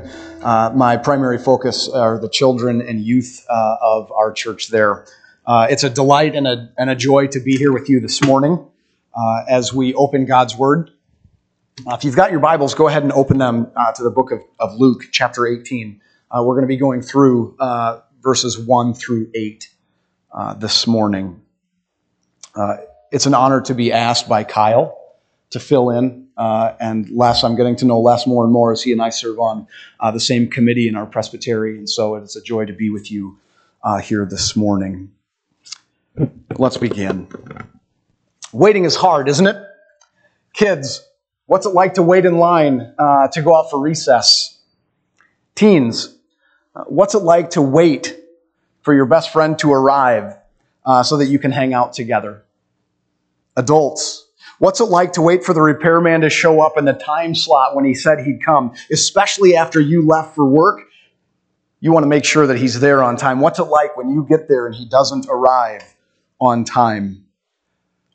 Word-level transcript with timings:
Uh, 0.00 0.70
my 0.74 0.96
primary 0.96 1.38
focus 1.38 1.88
are 1.88 2.18
the 2.18 2.28
children 2.28 2.80
and 2.80 3.00
youth 3.00 3.44
uh, 3.48 3.76
of 3.80 4.12
our 4.12 4.32
church 4.32 4.68
there. 4.68 5.06
Uh, 5.46 5.66
it's 5.70 5.84
a 5.84 5.90
delight 5.90 6.34
and 6.34 6.46
a, 6.46 6.70
and 6.78 6.90
a 6.90 6.96
joy 6.96 7.26
to 7.26 7.40
be 7.40 7.56
here 7.56 7.72
with 7.72 7.88
you 7.88 8.00
this 8.00 8.22
morning 8.22 8.66
uh, 9.14 9.44
as 9.48 9.72
we 9.72 9.94
open 9.94 10.26
God's 10.26 10.56
Word. 10.56 10.90
Uh, 11.86 11.94
if 11.94 12.04
you've 12.04 12.16
got 12.16 12.30
your 12.30 12.40
Bibles, 12.40 12.74
go 12.74 12.88
ahead 12.88 13.02
and 13.02 13.12
open 13.12 13.38
them 13.38 13.70
uh, 13.76 13.92
to 13.92 14.02
the 14.02 14.10
book 14.10 14.32
of, 14.32 14.40
of 14.58 14.74
Luke, 14.74 15.04
chapter 15.10 15.46
18. 15.46 16.00
we're 16.32 16.54
going 16.54 16.62
to 16.62 16.68
be 16.68 16.76
going 16.76 17.02
through 17.02 17.56
verses 18.22 18.58
1 18.58 18.94
through 18.94 19.30
8 19.34 19.68
this 20.58 20.86
morning. 20.86 21.40
it's 23.10 23.26
an 23.26 23.34
honor 23.34 23.60
to 23.62 23.74
be 23.74 23.92
asked 23.92 24.28
by 24.28 24.44
Kyle 24.44 24.98
to 25.50 25.60
fill 25.60 25.90
in 25.90 26.23
uh, 26.36 26.74
and 26.80 27.08
Les, 27.10 27.44
I'm 27.44 27.56
getting 27.56 27.76
to 27.76 27.84
know 27.84 28.00
Les 28.00 28.26
more 28.26 28.44
and 28.44 28.52
more 28.52 28.72
as 28.72 28.82
he 28.82 28.92
and 28.92 29.00
I 29.00 29.10
serve 29.10 29.38
on 29.38 29.66
uh, 30.00 30.10
the 30.10 30.20
same 30.20 30.48
committee 30.48 30.88
in 30.88 30.96
our 30.96 31.06
presbytery. 31.06 31.78
And 31.78 31.88
so 31.88 32.16
it's 32.16 32.36
a 32.36 32.42
joy 32.42 32.64
to 32.64 32.72
be 32.72 32.90
with 32.90 33.10
you 33.10 33.38
uh, 33.82 33.98
here 33.98 34.26
this 34.28 34.56
morning. 34.56 35.12
Let's 36.56 36.76
begin. 36.76 37.28
Waiting 38.52 38.84
is 38.84 38.96
hard, 38.96 39.28
isn't 39.28 39.46
it? 39.46 39.56
Kids, 40.52 41.06
what's 41.46 41.66
it 41.66 41.70
like 41.70 41.94
to 41.94 42.02
wait 42.02 42.24
in 42.24 42.38
line 42.38 42.94
uh, 42.98 43.28
to 43.28 43.42
go 43.42 43.56
out 43.56 43.70
for 43.70 43.80
recess? 43.80 44.58
Teens, 45.54 46.16
what's 46.86 47.14
it 47.14 47.22
like 47.22 47.50
to 47.50 47.62
wait 47.62 48.16
for 48.82 48.94
your 48.94 49.06
best 49.06 49.32
friend 49.32 49.58
to 49.58 49.72
arrive 49.72 50.36
uh, 50.84 51.02
so 51.02 51.16
that 51.16 51.26
you 51.26 51.38
can 51.38 51.50
hang 51.50 51.74
out 51.74 51.92
together? 51.92 52.44
Adults, 53.56 54.23
What's 54.64 54.80
it 54.80 54.86
like 54.86 55.12
to 55.12 55.20
wait 55.20 55.44
for 55.44 55.52
the 55.52 55.60
repairman 55.60 56.22
to 56.22 56.30
show 56.30 56.62
up 56.62 56.78
in 56.78 56.86
the 56.86 56.94
time 56.94 57.34
slot 57.34 57.76
when 57.76 57.84
he 57.84 57.92
said 57.92 58.20
he'd 58.20 58.42
come, 58.42 58.72
especially 58.90 59.54
after 59.56 59.78
you 59.78 60.06
left 60.06 60.34
for 60.34 60.46
work? 60.46 60.80
You 61.80 61.92
want 61.92 62.04
to 62.04 62.08
make 62.08 62.24
sure 62.24 62.46
that 62.46 62.56
he's 62.56 62.80
there 62.80 63.02
on 63.02 63.18
time. 63.18 63.40
What's 63.40 63.58
it 63.58 63.64
like 63.64 63.94
when 63.94 64.08
you 64.08 64.26
get 64.26 64.48
there 64.48 64.66
and 64.66 64.74
he 64.74 64.86
doesn't 64.86 65.26
arrive 65.28 65.82
on 66.40 66.64
time? 66.64 67.26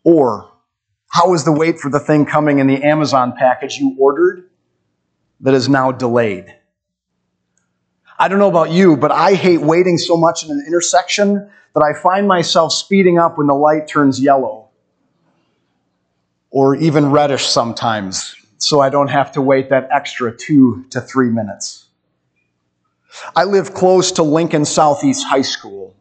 Or 0.04 0.52
how 1.12 1.36
is 1.36 1.44
the 1.44 1.52
wait 1.52 1.78
for 1.78 1.92
the 1.92 2.00
thing 2.00 2.26
coming 2.26 2.58
in 2.58 2.66
the 2.66 2.82
Amazon 2.82 3.36
package 3.38 3.76
you 3.76 3.96
ordered 4.00 4.50
that 5.42 5.54
is 5.54 5.70
now 5.70 5.92
delayed? 5.92 6.48
I 8.18 8.28
don't 8.28 8.40
know 8.40 8.50
about 8.50 8.72
you, 8.72 8.98
but 8.98 9.12
I 9.12 9.36
hate 9.36 9.62
waiting 9.62 10.00
so 10.00 10.18
much 10.18 10.44
in 10.44 10.50
an 10.50 10.64
intersection 10.66 11.52
that 11.76 11.84
I 11.84 11.94
find 12.02 12.28
myself 12.28 12.74
speeding 12.74 13.20
up 13.20 13.38
when 13.38 13.46
the 13.46 13.54
light 13.54 13.88
turns 13.88 14.20
yellow 14.20 14.69
or 16.52 16.76
even 16.76 17.12
reddish 17.12 17.46
sometimes, 17.46 18.36
so 18.58 18.80
I 18.80 18.90
don't 18.90 19.10
have 19.10 19.32
to 19.34 19.42
wait 19.42 19.70
that 19.70 19.88
extra 19.92 20.36
two 20.36 20.86
to 20.90 21.02
three 21.02 21.30
minutes. 21.30 21.86
I 23.36 23.44
live 23.44 23.74
close 23.74 24.12
to 24.14 24.24
Lincoln 24.24 24.66
Southeast 24.66 25.26
High 25.26 25.42
School. 25.42 25.96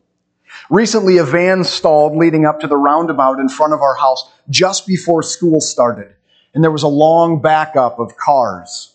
Recently, 0.70 1.18
a 1.18 1.24
van 1.24 1.64
stalled 1.64 2.16
leading 2.16 2.44
up 2.44 2.60
to 2.60 2.66
the 2.66 2.76
roundabout 2.76 3.40
in 3.40 3.48
front 3.48 3.72
of 3.72 3.80
our 3.80 3.94
house 3.94 4.30
just 4.50 4.86
before 4.86 5.22
school 5.22 5.60
started, 5.60 6.14
and 6.54 6.62
there 6.62 6.70
was 6.70 6.82
a 6.82 6.88
long 6.88 7.40
backup 7.40 7.98
of 7.98 8.16
cars. 8.16 8.94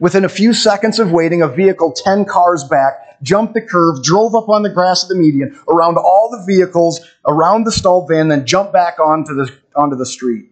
Within 0.00 0.24
a 0.24 0.28
few 0.28 0.52
seconds 0.52 0.98
of 0.98 1.12
waiting, 1.12 1.42
a 1.42 1.48
vehicle 1.48 1.92
10 1.92 2.24
cars 2.24 2.64
back 2.64 3.22
jumped 3.22 3.54
the 3.54 3.60
curve, 3.60 4.02
drove 4.02 4.34
up 4.34 4.48
on 4.48 4.62
the 4.62 4.68
grass 4.68 5.04
of 5.04 5.08
the 5.08 5.14
median, 5.14 5.56
around 5.68 5.96
all 5.96 6.28
the 6.30 6.44
vehicles, 6.44 7.00
around 7.26 7.64
the 7.64 7.72
stalled 7.72 8.08
van, 8.08 8.28
then 8.28 8.44
jumped 8.44 8.72
back 8.72 8.98
onto 8.98 9.34
the, 9.34 9.52
onto 9.76 9.94
the 9.94 10.06
street. 10.06 10.51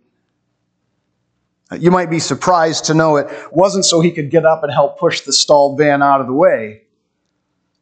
You 1.79 1.91
might 1.91 2.11
be 2.11 2.19
surprised 2.19 2.87
to 2.87 2.95
know 2.95 3.17
it 3.17 3.29
wasn't 3.53 3.85
so 3.85 4.01
he 4.01 4.11
could 4.11 4.31
get 4.31 4.45
up 4.45 4.65
and 4.65 4.73
help 4.73 4.99
push 4.99 5.21
the 5.21 5.33
stalled 5.33 5.79
van 5.79 6.03
out 6.03 6.21
of 6.21 6.27
the 6.27 6.33
way. 6.33 6.83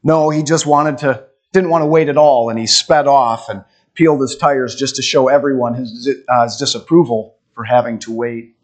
No, 0.03 0.29
he 0.29 0.43
just 0.43 0.67
wanted 0.67 0.99
to, 0.99 1.25
didn't 1.53 1.71
want 1.71 1.83
to 1.83 1.87
wait 1.87 2.09
at 2.09 2.19
all, 2.19 2.51
and 2.51 2.59
he 2.59 2.67
sped 2.67 3.07
off 3.07 3.49
and 3.49 3.65
peeled 3.95 4.21
his 4.21 4.37
tires 4.37 4.75
just 4.75 4.97
to 4.97 5.03
show 5.03 5.29
everyone 5.29 5.75
his, 5.75 6.09
uh, 6.29 6.45
his 6.45 6.57
disapproval 6.57 7.37
for 7.55 7.65
having 7.65 7.99
to 8.01 8.13
wait. 8.13 8.57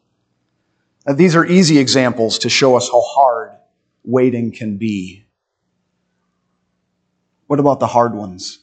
Now, 1.07 1.15
these 1.15 1.37
are 1.37 1.45
easy 1.45 1.79
examples 1.79 2.39
to 2.41 2.51
show 2.51 2.77
us 2.77 2.89
how 2.89 3.01
hard 3.01 3.53
waiting 4.05 4.53
can 4.53 4.77
be. 4.77 5.25
What 7.47 7.61
about 7.61 7.81
the 7.81 7.87
hard 7.87 8.15
ones? 8.15 8.59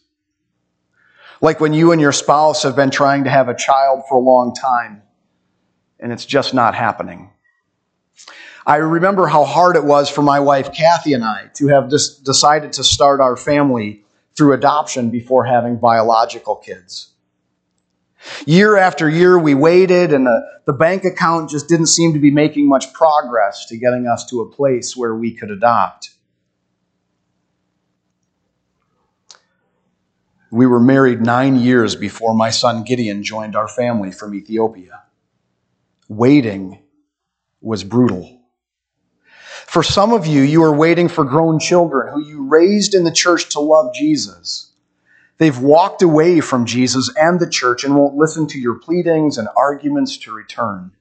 Like 1.41 1.59
when 1.59 1.73
you 1.73 1.91
and 1.91 1.99
your 1.99 2.11
spouse 2.11 2.63
have 2.63 2.75
been 2.75 2.91
trying 2.91 3.23
to 3.23 3.31
have 3.31 3.49
a 3.49 3.55
child 3.55 4.03
for 4.07 4.15
a 4.15 4.21
long 4.21 4.53
time 4.53 5.01
and 6.01 6.11
it's 6.11 6.25
just 6.25 6.53
not 6.53 6.75
happening. 6.75 7.29
I 8.65 8.77
remember 8.77 9.27
how 9.27 9.45
hard 9.45 9.75
it 9.75 9.83
was 9.83 10.09
for 10.09 10.21
my 10.21 10.39
wife 10.39 10.73
Kathy 10.73 11.13
and 11.13 11.23
I 11.23 11.49
to 11.55 11.67
have 11.67 11.89
just 11.89 12.23
decided 12.23 12.73
to 12.73 12.83
start 12.83 13.19
our 13.19 13.35
family 13.37 14.03
through 14.35 14.53
adoption 14.53 15.09
before 15.09 15.45
having 15.45 15.77
biological 15.77 16.55
kids. 16.55 17.09
Year 18.45 18.77
after 18.77 19.09
year, 19.09 19.39
we 19.39 19.55
waited, 19.55 20.13
and 20.13 20.27
the, 20.27 20.43
the 20.65 20.73
bank 20.73 21.05
account 21.05 21.49
just 21.49 21.67
didn't 21.67 21.87
seem 21.87 22.13
to 22.13 22.19
be 22.19 22.29
making 22.29 22.67
much 22.67 22.93
progress 22.93 23.65
to 23.65 23.77
getting 23.77 24.05
us 24.05 24.29
to 24.29 24.41
a 24.41 24.49
place 24.49 24.95
where 24.95 25.15
we 25.15 25.31
could 25.31 25.49
adopt. 25.49 26.11
We 30.51 30.67
were 30.67 30.79
married 30.79 31.21
nine 31.21 31.55
years 31.55 31.95
before 31.95 32.35
my 32.35 32.51
son 32.51 32.83
Gideon 32.83 33.23
joined 33.23 33.55
our 33.55 33.67
family 33.67 34.11
from 34.11 34.35
Ethiopia 34.35 35.01
waiting 36.11 36.77
was 37.61 37.85
brutal. 37.85 38.41
For 39.65 39.81
some 39.81 40.11
of 40.11 40.27
you, 40.27 40.41
you 40.41 40.61
are 40.63 40.75
waiting 40.75 41.07
for 41.07 41.23
grown 41.23 41.57
children 41.57 42.11
who 42.11 42.21
you 42.21 42.49
raised 42.49 42.93
in 42.93 43.05
the 43.05 43.11
church 43.11 43.49
to 43.49 43.61
love 43.61 43.93
Jesus. 43.93 44.73
They've 45.37 45.57
walked 45.57 46.01
away 46.01 46.41
from 46.41 46.65
Jesus 46.65 47.09
and 47.15 47.39
the 47.39 47.49
church 47.49 47.85
and 47.85 47.95
won't 47.95 48.15
listen 48.15 48.45
to 48.47 48.59
your 48.59 48.75
pleadings 48.75 49.37
and 49.37 49.47
arguments 49.55 50.17
to 50.17 50.33
return. 50.33 50.91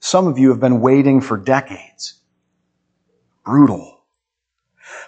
Some 0.00 0.26
of 0.26 0.38
you 0.38 0.48
have 0.50 0.60
been 0.60 0.80
waiting 0.80 1.20
for 1.20 1.36
decades. 1.36 2.14
Brutal. 3.44 4.00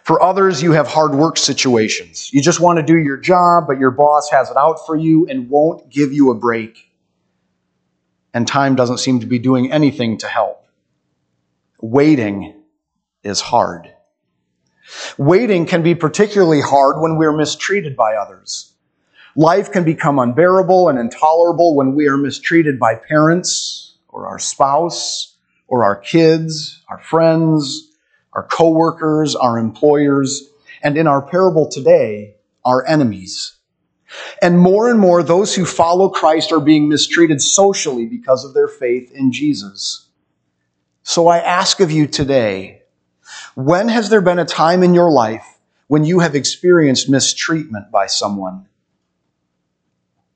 For 0.04 0.22
others, 0.22 0.62
you 0.62 0.72
have 0.72 0.88
hard 0.88 1.14
work 1.14 1.38
situations. 1.38 2.30
You 2.34 2.42
just 2.42 2.60
want 2.60 2.78
to 2.78 2.82
do 2.82 2.98
your 2.98 3.16
job, 3.16 3.64
but 3.66 3.78
your 3.78 3.92
boss 3.92 4.30
has 4.30 4.50
it 4.50 4.58
out 4.58 4.84
for 4.86 4.94
you 4.94 5.26
and 5.26 5.48
won't 5.48 5.88
give 5.88 6.12
you 6.12 6.30
a 6.30 6.34
break 6.34 6.89
and 8.32 8.46
time 8.46 8.76
doesn't 8.76 8.98
seem 8.98 9.20
to 9.20 9.26
be 9.26 9.38
doing 9.38 9.72
anything 9.72 10.18
to 10.18 10.26
help. 10.26 10.66
Waiting 11.80 12.62
is 13.22 13.40
hard. 13.40 13.92
Waiting 15.18 15.66
can 15.66 15.82
be 15.82 15.94
particularly 15.94 16.60
hard 16.60 17.00
when 17.00 17.16
we're 17.16 17.36
mistreated 17.36 17.96
by 17.96 18.14
others. 18.14 18.72
Life 19.36 19.70
can 19.70 19.84
become 19.84 20.18
unbearable 20.18 20.88
and 20.88 20.98
intolerable 20.98 21.76
when 21.76 21.94
we 21.94 22.08
are 22.08 22.16
mistreated 22.16 22.78
by 22.78 22.96
parents 22.96 23.96
or 24.08 24.26
our 24.26 24.38
spouse 24.38 25.36
or 25.68 25.84
our 25.84 25.96
kids, 25.96 26.82
our 26.88 26.98
friends, 26.98 27.92
our 28.32 28.42
coworkers, 28.42 29.36
our 29.36 29.58
employers, 29.58 30.50
and 30.82 30.96
in 30.96 31.06
our 31.06 31.22
parable 31.22 31.68
today, 31.70 32.34
our 32.64 32.86
enemies. 32.86 33.56
And 34.42 34.58
more 34.58 34.90
and 34.90 34.98
more, 34.98 35.22
those 35.22 35.54
who 35.54 35.64
follow 35.64 36.08
Christ 36.08 36.52
are 36.52 36.60
being 36.60 36.88
mistreated 36.88 37.40
socially 37.40 38.06
because 38.06 38.44
of 38.44 38.54
their 38.54 38.68
faith 38.68 39.12
in 39.12 39.32
Jesus. 39.32 40.08
So 41.02 41.28
I 41.28 41.38
ask 41.38 41.80
of 41.80 41.90
you 41.90 42.06
today, 42.06 42.82
when 43.54 43.88
has 43.88 44.10
there 44.10 44.20
been 44.20 44.38
a 44.38 44.44
time 44.44 44.82
in 44.82 44.94
your 44.94 45.10
life 45.10 45.58
when 45.86 46.04
you 46.04 46.20
have 46.20 46.34
experienced 46.34 47.08
mistreatment 47.08 47.90
by 47.90 48.06
someone? 48.06 48.66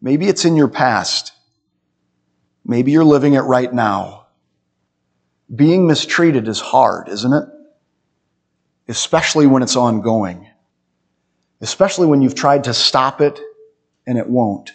Maybe 0.01 0.29
it's 0.29 0.45
in 0.45 0.57
your 0.57 0.69
past. 0.69 1.33
Maybe 2.65 2.93
you're 2.93 3.05
living 3.05 3.35
it 3.35 3.41
right 3.41 3.73
now. 3.73 4.27
Being 5.55 5.87
mistreated 5.87 6.49
is 6.49 6.61
hard, 6.61 7.09
isn't 7.09 7.33
it? 7.33 7.45
Especially 8.89 9.47
when 9.47 9.63
it's 9.63 9.77
ongoing. 9.77 10.49
Especially 11.61 12.07
when 12.07 12.23
you've 12.23 12.35
tried 12.35 12.65
to 12.65 12.75
stop 12.75 13.21
it 13.21 13.41
and 14.07 14.19
it 14.19 14.29
won't. 14.29 14.73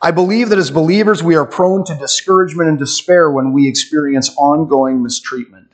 I 0.00 0.12
believe 0.12 0.50
that 0.50 0.58
as 0.58 0.70
believers, 0.70 1.22
we 1.22 1.34
are 1.34 1.44
prone 1.44 1.84
to 1.84 1.94
discouragement 1.96 2.68
and 2.68 2.78
despair 2.78 3.30
when 3.30 3.52
we 3.52 3.66
experience 3.66 4.34
ongoing 4.36 5.02
mistreatment. 5.02 5.68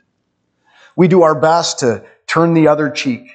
We 0.95 1.07
do 1.07 1.21
our 1.21 1.39
best 1.39 1.79
to 1.79 2.03
turn 2.25 2.53
the 2.53 2.67
other 2.67 2.89
cheek. 2.89 3.29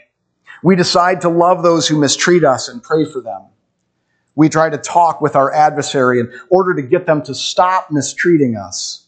We 0.63 0.77
decide 0.77 1.21
to 1.23 1.29
love 1.29 1.63
those 1.63 1.87
who 1.87 1.99
mistreat 1.99 2.45
us 2.45 2.69
and 2.69 2.83
pray 2.83 3.05
for 3.05 3.21
them. 3.21 3.43
We 4.35 4.49
try 4.49 4.71
to 4.71 4.79
talk 4.79 5.21
with 5.21 5.37
our 5.37 5.53
adversary 5.53 6.21
in 6.21 6.33
order 6.49 6.75
to 6.75 6.83
get 6.83 7.07
them 7.07 7.23
to 7.23 7.35
stop 7.35 7.91
mistreating 7.91 8.57
us. 8.57 9.07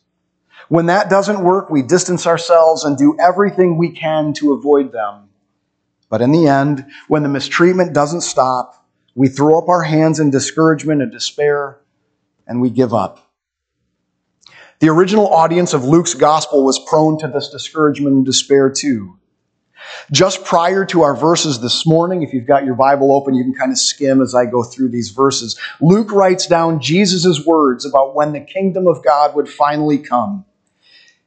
When 0.69 0.87
that 0.87 1.11
doesn't 1.11 1.43
work, 1.43 1.69
we 1.69 1.83
distance 1.83 2.27
ourselves 2.27 2.85
and 2.85 2.97
do 2.97 3.17
everything 3.21 3.77
we 3.77 3.91
can 3.91 4.33
to 4.35 4.53
avoid 4.53 4.93
them. 4.93 5.29
But 6.09 6.23
in 6.23 6.33
the 6.33 6.47
end, 6.47 6.87
when 7.09 7.23
the 7.23 7.29
mistreatment 7.29 7.93
doesn't 7.93 8.21
stop, 8.21 8.82
we 9.15 9.29
throw 9.29 9.59
up 9.59 9.69
our 9.69 9.83
hands 9.83 10.21
in 10.21 10.31
discouragement 10.31 11.03
and 11.03 11.13
despair, 11.13 11.79
and 12.47 12.61
we 12.61 12.71
give 12.71 12.95
up. 12.95 13.33
The 14.81 14.89
original 14.89 15.29
audience 15.29 15.75
of 15.75 15.85
Luke's 15.85 16.15
gospel 16.15 16.65
was 16.65 16.79
prone 16.79 17.19
to 17.21 17.29
this 17.29 17.51
discouragement 17.51 18.15
and 18.17 18.27
despair 18.27 18.69
too. 18.69 19.19
Just 20.11 20.45
prior 20.45 20.85
to 20.87 21.03
our 21.03 21.15
verses 21.15 21.61
this 21.61 21.87
morning, 21.87 22.23
if 22.23 22.33
you've 22.33 22.47
got 22.47 22.65
your 22.65 22.75
Bible 22.75 23.13
open, 23.15 23.35
you 23.35 23.45
can 23.45 23.55
kind 23.55 23.73
of 23.73 23.79
skim 23.79 24.21
as 24.21 24.35
I 24.35 24.47
go 24.47 24.63
through 24.63 24.89
these 24.89 25.11
verses. 25.11 25.59
Luke 25.81 26.11
writes 26.13 26.47
down 26.47 26.81
Jesus' 26.81 27.45
words 27.45 27.85
about 27.85 28.15
when 28.15 28.33
the 28.33 28.41
kingdom 28.41 28.87
of 28.87 29.05
God 29.05 29.35
would 29.35 29.49
finally 29.49 29.99
come. 29.99 30.45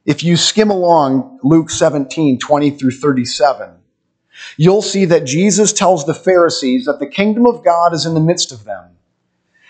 If 0.04 0.22
you 0.22 0.36
skim 0.36 0.70
along 0.70 1.40
Luke 1.42 1.70
17, 1.70 2.38
20 2.38 2.70
through 2.70 2.92
37, 2.92 3.70
you'll 4.56 4.82
see 4.82 5.04
that 5.06 5.24
Jesus 5.24 5.72
tells 5.72 6.04
the 6.04 6.14
Pharisees 6.14 6.86
that 6.86 6.98
the 6.98 7.06
kingdom 7.06 7.46
of 7.46 7.64
God 7.64 7.94
is 7.94 8.06
in 8.06 8.14
the 8.14 8.20
midst 8.20 8.52
of 8.52 8.64
them. 8.64 8.90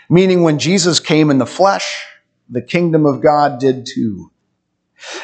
Meaning, 0.09 0.43
when 0.43 0.59
Jesus 0.59 1.01
came 1.01 1.31
in 1.31 1.39
the 1.39 1.47
flesh, 1.47 2.07
the 2.49 2.63
kingdom 2.63 3.07
of 3.07 3.21
God 3.21 3.59
did 3.59 3.87
too. 3.87 4.31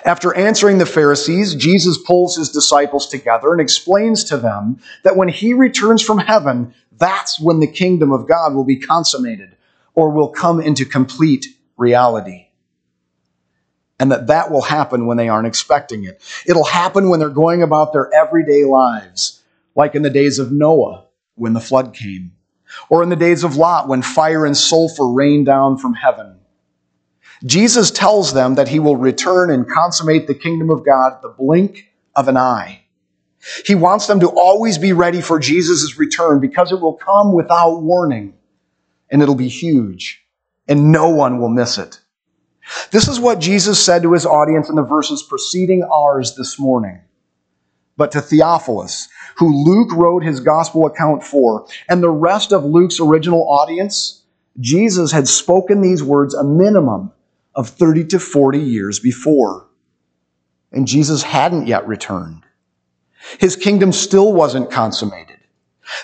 After 0.05 0.35
answering 0.35 0.79
the 0.79 0.87
Pharisees, 0.87 1.55
Jesus 1.55 1.97
pulls 1.99 2.37
his 2.37 2.51
disciples 2.51 3.09
together 3.09 3.53
and 3.53 3.61
explains 3.61 4.25
to 4.25 4.37
them 4.37 4.79
that 5.03 5.17
when 5.17 5.29
he 5.29 5.55
returns 5.55 6.03
from 6.03 6.19
heaven, 6.19 6.75
that's 6.93 7.41
when 7.41 7.61
the 7.61 7.67
kingdom 7.67 8.13
of 8.13 8.29
God 8.29 8.55
will 8.55 8.65
be 8.65 8.77
consummated 8.77 9.57
or 9.95 10.11
will 10.11 10.29
come 10.29 10.61
into 10.61 10.85
complete 10.85 11.47
reality. 11.77 12.49
And 14.03 14.11
that 14.11 14.27
that 14.27 14.51
will 14.51 14.63
happen 14.63 15.07
when 15.07 15.17
they 15.17 15.29
aren't 15.29 15.47
expecting 15.47 16.05
it. 16.05 16.21
It'll 16.47 16.65
happen 16.65 17.09
when 17.09 17.21
they're 17.21 17.29
going 17.29 17.63
about 17.63 17.93
their 17.93 18.13
everyday 18.13 18.65
lives, 18.65 19.43
like 19.77 19.95
in 19.95 20.03
the 20.03 20.11
days 20.11 20.39
of 20.41 20.51
Noah 20.51 21.05
when 21.37 21.53
the 21.53 21.61
flood 21.61 21.95
came, 21.95 22.33
or 22.89 23.03
in 23.03 23.09
the 23.09 23.17
days 23.17 23.45
of 23.45 23.57
Lot 23.57 23.87
when 23.87 24.03
fire 24.03 24.45
and 24.45 24.57
sulfur 24.57 25.07
rained 25.07 25.47
down 25.47 25.79
from 25.79 25.95
heaven 25.95 26.41
Jesus 27.45 27.91
tells 27.91 28.33
them 28.33 28.55
that 28.55 28.69
he 28.69 28.79
will 28.79 28.97
return 28.97 29.51
and 29.51 29.69
consummate 29.69 30.27
the 30.27 30.35
kingdom 30.35 30.71
of 30.71 30.85
God 30.85 31.15
at 31.15 31.23
the 31.23 31.29
blink 31.29 31.93
of 32.15 32.29
an 32.29 32.37
eye. 32.37 32.83
He 33.67 33.75
wants 33.75 34.07
them 34.07 34.21
to 34.21 34.29
always 34.29 34.79
be 34.79 34.93
ready 34.93 35.21
for 35.21 35.41
Jesus' 35.41 35.99
return 35.99 36.39
because 36.39 36.71
it 36.71 36.81
will 36.81 36.95
come 36.95 37.33
without 37.33 37.83
warning 37.83 38.35
and 39.11 39.21
it'll 39.21 39.35
be 39.35 39.49
huge 39.49 40.25
and 40.69 40.93
no 40.93 41.09
one 41.09 41.41
will 41.41 41.49
miss 41.49 41.79
it. 41.79 42.01
This 42.91 43.09
is 43.09 43.21
what 43.21 43.39
Jesus 43.39 43.83
said 43.83 44.03
to 44.03 44.13
his 44.13 44.27
audience 44.27 44.69
in 44.69 44.77
the 44.77 44.83
verses 44.83 45.23
preceding 45.23 45.83
ours 45.83 46.37
this 46.37 46.59
morning. 46.59 47.01
But 47.97 48.13
to 48.13 48.21
Theophilus, 48.21 49.09
who 49.37 49.65
Luke 49.65 49.93
wrote 49.93 50.23
his 50.23 50.41
gospel 50.41 50.87
account 50.87 51.23
for, 51.23 51.67
and 51.89 52.03
the 52.03 52.11
rest 52.11 52.53
of 52.53 52.65
Luke's 52.65 53.01
original 53.01 53.49
audience, 53.49 54.23
Jesus 54.61 55.13
had 55.13 55.29
spoken 55.29 55.81
these 55.81 56.03
words 56.03 56.35
a 56.35 56.45
minimum 56.45 57.13
of 57.55 57.69
30 57.69 58.05
to 58.07 58.19
40 58.19 58.59
years 58.59 58.99
before. 58.99 59.67
And 60.71 60.87
Jesus 60.87 61.23
hadn't 61.23 61.67
yet 61.67 61.87
returned. 61.87 62.45
His 63.39 63.57
kingdom 63.57 63.93
still 63.93 64.33
wasn't 64.33 64.71
consummated. 64.71 65.39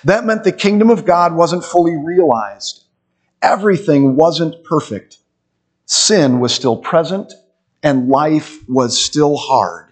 That 0.04 0.24
meant 0.24 0.44
the 0.44 0.52
kingdom 0.52 0.90
of 0.90 1.04
God 1.04 1.34
wasn't 1.34 1.64
fully 1.64 1.96
realized. 1.96 2.84
Everything 3.40 4.16
wasn't 4.16 4.62
perfect. 4.64 5.18
Sin 5.88 6.38
was 6.38 6.55
still 6.55 6.76
present 6.76 7.32
and 7.82 8.08
life 8.08 8.62
was 8.69 9.02
still 9.02 9.38
hard. 9.38 9.90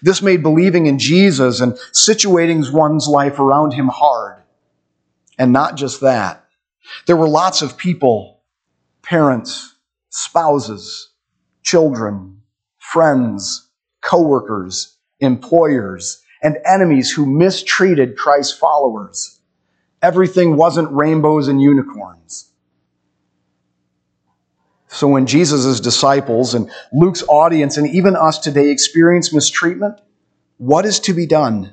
This 0.00 0.22
made 0.22 0.42
believing 0.42 0.86
in 0.86 0.98
Jesus 0.98 1.60
and 1.60 1.74
situating 1.92 2.72
one's 2.72 3.06
life 3.06 3.38
around 3.38 3.74
him 3.74 3.88
hard. 3.88 4.42
And 5.38 5.52
not 5.52 5.76
just 5.76 6.00
that. 6.00 6.46
There 7.06 7.16
were 7.16 7.28
lots 7.28 7.60
of 7.60 7.76
people, 7.76 8.40
parents, 9.02 9.74
spouses, 10.08 11.10
children, 11.62 12.40
friends, 12.78 13.68
coworkers, 14.00 14.96
employers, 15.20 16.22
and 16.42 16.56
enemies 16.64 17.10
who 17.10 17.26
mistreated 17.26 18.16
Christ's 18.16 18.56
followers. 18.56 19.40
Everything 20.00 20.56
wasn't 20.56 20.90
rainbows 20.90 21.48
and 21.48 21.60
unicorns. 21.60 22.51
So 24.92 25.08
when 25.08 25.26
Jesus' 25.26 25.80
disciples 25.80 26.54
and 26.54 26.70
Luke's 26.92 27.24
audience 27.26 27.78
and 27.78 27.88
even 27.88 28.14
us 28.14 28.38
today 28.38 28.68
experience 28.68 29.32
mistreatment, 29.32 29.98
what 30.58 30.84
is 30.84 31.00
to 31.00 31.14
be 31.14 31.26
done? 31.26 31.72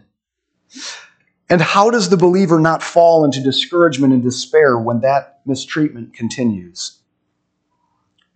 And 1.50 1.62
how 1.62 1.90
does 1.90 2.08
the 2.08 2.16
believer 2.16 2.62
not 2.62 2.82
fall 2.82 3.26
into 3.26 3.42
discouragement 3.42 4.14
and 4.14 4.24
despair 4.24 4.78
when 4.80 5.02
that 5.02 5.42
mistreatment 5.46 6.14
continues? 6.14 6.98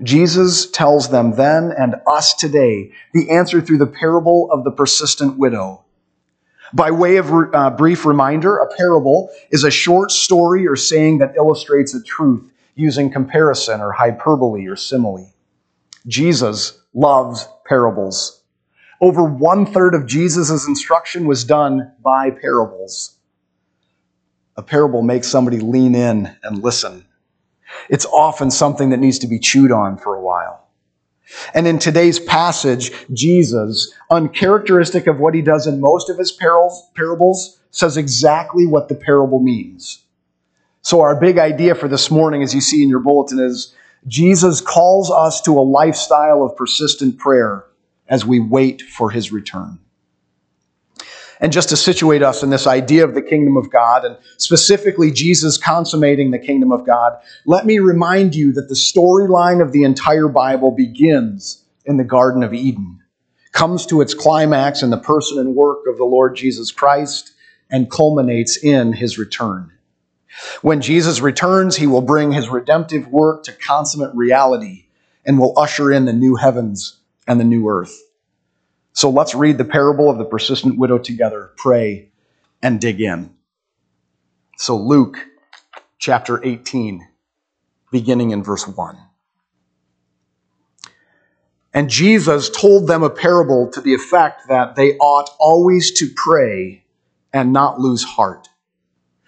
Jesus 0.02 0.70
tells 0.70 1.10
them 1.10 1.36
then 1.36 1.72
and 1.72 1.96
us 2.06 2.34
today 2.34 2.92
the 3.14 3.30
answer 3.30 3.62
through 3.62 3.78
the 3.78 3.88
parable 3.88 4.52
of 4.52 4.66
the 4.66 4.72
persistent 4.72 5.38
widow. 5.38 5.86
By 6.74 6.92
way 6.92 7.16
of 7.18 7.32
a 7.32 7.50
uh, 7.52 7.70
brief 7.70 8.04
reminder, 8.04 8.58
a 8.58 8.76
parable 8.76 9.30
is 9.50 9.64
a 9.64 9.72
short 9.72 10.12
story 10.12 10.68
or 10.68 10.76
saying 10.76 11.20
that 11.20 11.38
illustrates 11.38 11.96
a 11.96 12.04
truth 12.04 12.50
using 12.76 13.12
comparison 13.12 13.82
or 13.82 13.92
hyperbole 13.92 14.68
or 14.68 14.76
simile. 14.76 15.32
Jesus 16.08 16.82
loves 16.94 17.48
parables. 17.66 18.42
Over 19.02 19.24
one 19.24 19.66
third 19.66 19.96
of 19.96 20.06
Jesus' 20.06 20.68
instruction 20.68 21.26
was 21.26 21.44
done 21.44 21.92
by 22.04 22.30
parables. 22.32 23.18
A 24.56 24.62
parable 24.62 25.02
makes 25.02 25.28
somebody 25.28 25.60
lean 25.60 25.96
in 25.96 26.36
and 26.44 26.64
listen 26.64 27.06
it's 27.90 28.06
often 28.06 28.52
something 28.52 28.90
that 28.90 29.00
needs 29.00 29.20
to 29.20 29.28
be 29.28 29.40
chewed 29.40 29.72
on 29.72 29.98
for 29.98 30.16
a 30.16 30.22
while. 30.22 30.68
And 31.54 31.68
in 31.68 31.80
today's 31.80 32.20
passage, 32.20 32.92
Jesus, 33.12 33.94
uncharacteristic 34.12 35.08
of 35.08 35.20
what 35.20 35.34
he 35.34 35.42
does 35.42 35.68
in 35.68 35.80
most 35.80 36.10
of 36.10 36.18
his 36.18 36.32
parables, 36.32 37.60
says 37.72 37.98
exactly 37.98 38.68
what 38.68 38.90
the 38.90 38.96
parable 38.96 39.40
means. 39.40 40.03
So, 40.84 41.00
our 41.00 41.18
big 41.18 41.38
idea 41.38 41.76
for 41.76 41.88
this 41.88 42.12
morning, 42.12 42.44
as 42.44 42.54
you 42.54 42.60
see 42.60 42.84
in 42.84 42.90
your 42.90 43.00
bulletin, 43.00 43.40
is 43.40 43.74
Jesus 44.06 44.60
calls 44.60 45.10
us 45.10 45.42
to 45.44 45.58
a 45.58 45.62
lifestyle 45.62 46.44
of 46.44 46.58
persistent 46.58 47.18
prayer 47.18 47.66
as 48.10 48.26
we 48.26 48.42
wait 48.42 48.82
for 48.82 49.10
his 49.10 49.32
return. 49.32 49.80
And 51.40 51.54
just 51.54 51.70
to 51.70 51.78
situate 51.78 52.22
us 52.22 52.44
in 52.44 52.50
this 52.50 52.68
idea 52.68 53.06
of 53.06 53.16
the 53.16 53.22
kingdom 53.22 53.56
of 53.56 53.70
God, 53.70 54.04
and 54.04 54.18
specifically 54.38 55.10
Jesus 55.10 55.58
consummating 55.58 56.32
the 56.32 56.40
kingdom 56.40 56.74
of 56.74 56.86
God, 56.86 57.14
let 57.46 57.66
me 57.66 57.80
remind 57.80 58.36
you 58.36 58.52
that 58.52 58.68
the 58.68 58.76
storyline 58.76 59.62
of 59.62 59.72
the 59.72 59.84
entire 59.84 60.28
Bible 60.28 60.72
begins 60.72 61.64
in 61.86 61.96
the 61.96 62.04
Garden 62.04 62.44
of 62.44 62.54
Eden, 62.54 63.00
comes 63.54 63.86
to 63.86 64.02
its 64.02 64.14
climax 64.14 64.84
in 64.84 64.90
the 64.90 64.98
person 64.98 65.40
and 65.40 65.56
work 65.56 65.80
of 65.88 65.98
the 65.98 66.04
Lord 66.04 66.36
Jesus 66.36 66.74
Christ, 66.74 67.32
and 67.70 67.90
culminates 67.90 68.58
in 68.58 68.92
his 68.92 69.18
return. 69.18 69.72
When 70.62 70.82
Jesus 70.82 71.22
returns, 71.22 71.76
he 71.76 71.88
will 71.88 72.02
bring 72.02 72.32
his 72.32 72.50
redemptive 72.50 73.08
work 73.08 73.44
to 73.44 73.54
consummate 73.54 74.16
reality 74.16 74.86
and 75.26 75.40
will 75.40 75.58
usher 75.58 75.92
in 75.92 76.06
the 76.06 76.14
new 76.14 76.36
heavens 76.36 76.98
and 77.28 77.40
the 77.40 77.46
new 77.46 77.68
earth. 77.70 78.02
So 78.94 79.10
let's 79.10 79.36
read 79.36 79.58
the 79.58 79.66
parable 79.66 80.10
of 80.10 80.18
the 80.18 80.26
persistent 80.26 80.78
widow 80.78 80.98
together, 80.98 81.52
pray, 81.58 82.10
and 82.62 82.80
dig 82.80 83.02
in. 83.02 83.34
So, 84.58 84.78
Luke 84.78 85.18
chapter 85.98 86.44
18, 86.44 87.08
beginning 87.92 88.32
in 88.32 88.44
verse 88.44 88.68
1. 88.68 88.98
And 91.74 91.90
Jesus 91.90 92.50
told 92.50 92.88
them 92.88 93.02
a 93.02 93.10
parable 93.10 93.72
to 93.72 93.82
the 93.82 93.96
effect 93.96 94.48
that 94.48 94.76
they 94.76 94.96
ought 94.98 95.32
always 95.40 95.92
to 95.94 96.08
pray 96.16 96.84
and 97.34 97.52
not 97.52 97.80
lose 97.80 98.04
heart. 98.04 98.50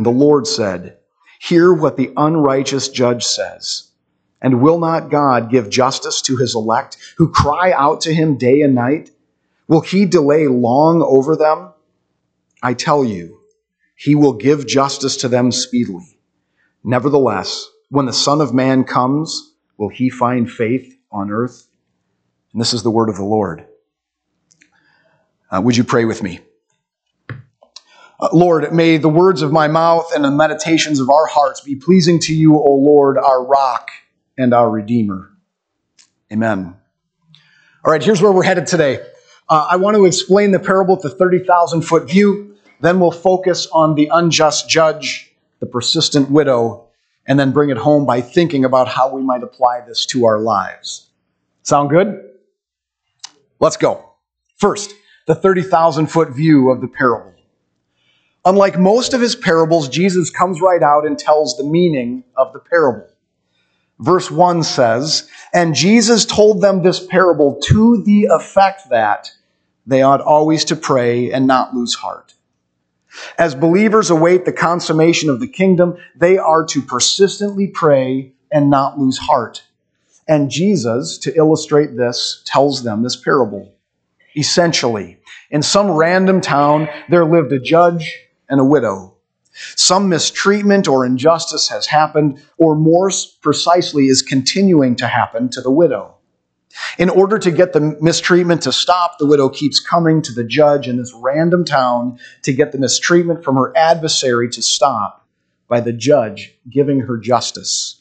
And 0.00 0.06
the 0.06 0.10
Lord 0.10 0.46
said, 0.46 0.96
Hear 1.40 1.74
what 1.74 1.98
the 1.98 2.10
unrighteous 2.16 2.88
judge 2.88 3.22
says. 3.22 3.90
And 4.40 4.62
will 4.62 4.78
not 4.78 5.10
God 5.10 5.50
give 5.50 5.68
justice 5.68 6.22
to 6.22 6.38
his 6.38 6.54
elect 6.54 6.96
who 7.18 7.30
cry 7.30 7.72
out 7.72 8.00
to 8.00 8.14
him 8.14 8.38
day 8.38 8.62
and 8.62 8.74
night? 8.74 9.10
Will 9.68 9.82
he 9.82 10.06
delay 10.06 10.46
long 10.46 11.02
over 11.02 11.36
them? 11.36 11.74
I 12.62 12.72
tell 12.72 13.04
you, 13.04 13.40
he 13.94 14.14
will 14.14 14.32
give 14.32 14.66
justice 14.66 15.18
to 15.18 15.28
them 15.28 15.52
speedily. 15.52 16.18
Nevertheless, 16.82 17.68
when 17.90 18.06
the 18.06 18.14
Son 18.14 18.40
of 18.40 18.54
Man 18.54 18.84
comes, 18.84 19.52
will 19.76 19.90
he 19.90 20.08
find 20.08 20.50
faith 20.50 20.96
on 21.12 21.30
earth? 21.30 21.68
And 22.54 22.60
this 22.62 22.72
is 22.72 22.82
the 22.82 22.90
word 22.90 23.10
of 23.10 23.16
the 23.16 23.24
Lord. 23.24 23.66
Uh, 25.50 25.60
would 25.60 25.76
you 25.76 25.84
pray 25.84 26.06
with 26.06 26.22
me? 26.22 26.40
Uh, 28.20 28.28
Lord, 28.34 28.70
may 28.74 28.98
the 28.98 29.08
words 29.08 29.40
of 29.40 29.50
my 29.50 29.66
mouth 29.66 30.12
and 30.14 30.22
the 30.22 30.30
meditations 30.30 31.00
of 31.00 31.08
our 31.08 31.26
hearts 31.26 31.62
be 31.62 31.74
pleasing 31.74 32.18
to 32.20 32.34
you, 32.34 32.56
O 32.56 32.74
Lord, 32.74 33.16
our 33.16 33.42
rock 33.42 33.90
and 34.36 34.52
our 34.52 34.68
redeemer. 34.68 35.30
Amen. 36.30 36.76
All 37.82 37.92
right, 37.92 38.02
here's 38.02 38.20
where 38.20 38.30
we're 38.30 38.42
headed 38.42 38.66
today. 38.66 39.00
Uh, 39.48 39.68
I 39.70 39.76
want 39.76 39.96
to 39.96 40.04
explain 40.04 40.50
the 40.50 40.58
parable 40.58 40.96
at 40.96 41.02
the 41.02 41.08
30,000 41.08 41.80
foot 41.80 42.10
view. 42.10 42.56
Then 42.80 43.00
we'll 43.00 43.10
focus 43.10 43.66
on 43.72 43.94
the 43.94 44.10
unjust 44.12 44.68
judge, 44.68 45.34
the 45.60 45.66
persistent 45.66 46.30
widow, 46.30 46.88
and 47.26 47.40
then 47.40 47.52
bring 47.52 47.70
it 47.70 47.78
home 47.78 48.04
by 48.04 48.20
thinking 48.20 48.66
about 48.66 48.86
how 48.86 49.10
we 49.14 49.22
might 49.22 49.42
apply 49.42 49.80
this 49.80 50.04
to 50.06 50.26
our 50.26 50.38
lives. 50.38 51.08
Sound 51.62 51.88
good? 51.88 52.22
Let's 53.60 53.78
go. 53.78 54.12
First, 54.56 54.94
the 55.26 55.34
30,000 55.34 56.08
foot 56.08 56.30
view 56.30 56.70
of 56.70 56.82
the 56.82 56.88
parable. 56.88 57.32
Unlike 58.44 58.78
most 58.78 59.12
of 59.12 59.20
his 59.20 59.36
parables, 59.36 59.88
Jesus 59.88 60.30
comes 60.30 60.60
right 60.60 60.82
out 60.82 61.06
and 61.06 61.18
tells 61.18 61.56
the 61.56 61.64
meaning 61.64 62.24
of 62.36 62.52
the 62.52 62.58
parable. 62.58 63.06
Verse 63.98 64.30
1 64.30 64.62
says, 64.62 65.28
And 65.52 65.74
Jesus 65.74 66.24
told 66.24 66.62
them 66.62 66.82
this 66.82 67.04
parable 67.06 67.60
to 67.64 68.02
the 68.02 68.28
effect 68.30 68.88
that 68.88 69.30
they 69.86 70.00
ought 70.02 70.22
always 70.22 70.64
to 70.66 70.76
pray 70.76 71.30
and 71.30 71.46
not 71.46 71.74
lose 71.74 71.94
heart. 71.94 72.34
As 73.36 73.54
believers 73.54 74.08
await 74.08 74.44
the 74.44 74.52
consummation 74.52 75.28
of 75.28 75.40
the 75.40 75.48
kingdom, 75.48 75.96
they 76.16 76.38
are 76.38 76.64
to 76.66 76.80
persistently 76.80 77.66
pray 77.66 78.32
and 78.50 78.70
not 78.70 78.98
lose 78.98 79.18
heart. 79.18 79.64
And 80.28 80.50
Jesus, 80.50 81.18
to 81.18 81.36
illustrate 81.36 81.96
this, 81.96 82.42
tells 82.46 82.84
them 82.84 83.02
this 83.02 83.16
parable. 83.16 83.74
Essentially, 84.36 85.18
in 85.50 85.62
some 85.62 85.90
random 85.90 86.40
town, 86.40 86.88
there 87.08 87.24
lived 87.24 87.52
a 87.52 87.58
judge 87.58 88.16
and 88.50 88.60
a 88.60 88.64
widow. 88.64 89.16
Some 89.76 90.08
mistreatment 90.08 90.86
or 90.86 91.06
injustice 91.06 91.68
has 91.68 91.86
happened, 91.86 92.42
or 92.58 92.76
more 92.76 93.10
precisely, 93.40 94.06
is 94.06 94.22
continuing 94.22 94.96
to 94.96 95.06
happen 95.06 95.48
to 95.50 95.60
the 95.60 95.70
widow. 95.70 96.16
In 96.98 97.10
order 97.10 97.38
to 97.38 97.50
get 97.50 97.72
the 97.72 97.96
mistreatment 98.00 98.62
to 98.62 98.72
stop, 98.72 99.18
the 99.18 99.26
widow 99.26 99.48
keeps 99.48 99.80
coming 99.80 100.22
to 100.22 100.32
the 100.32 100.44
judge 100.44 100.86
in 100.86 100.98
this 100.98 101.12
random 101.14 101.64
town 101.64 102.18
to 102.42 102.52
get 102.52 102.70
the 102.70 102.78
mistreatment 102.78 103.42
from 103.42 103.56
her 103.56 103.76
adversary 103.76 104.48
to 104.50 104.62
stop 104.62 105.26
by 105.68 105.80
the 105.80 105.92
judge 105.92 106.54
giving 106.68 107.00
her 107.00 107.16
justice. 107.16 108.00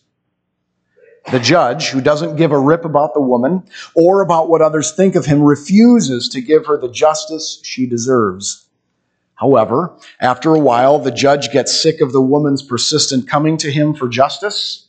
The 1.32 1.39
judge, 1.39 1.89
who 1.89 2.01
doesn't 2.01 2.38
give 2.38 2.51
a 2.51 2.60
rip 2.60 2.86
about 2.86 3.13
the 3.13 3.22
woman 3.22 3.63
or 3.96 4.22
about 4.22 4.50
what 4.50 4.62
others 4.62 4.91
think 4.91 5.15
of 5.15 5.25
him, 5.25 5.44
refuses 5.44 6.29
to 6.29 6.41
give 6.41 6.65
her 6.68 6.77
the 6.77 6.91
justice 6.91 7.60
she 7.63 7.86
deserves. 7.86 8.68
However, 9.39 9.96
after 10.19 10.53
a 10.53 10.60
while, 10.60 11.00
the 11.00 11.12
judge 11.12 11.51
gets 11.51 11.81
sick 11.81 12.01
of 12.01 12.12
the 12.12 12.22
woman's 12.22 12.62
persistent 12.62 13.27
coming 13.29 13.55
to 13.58 13.72
him 13.72 13.93
for 13.93 14.10
justice. 14.10 14.88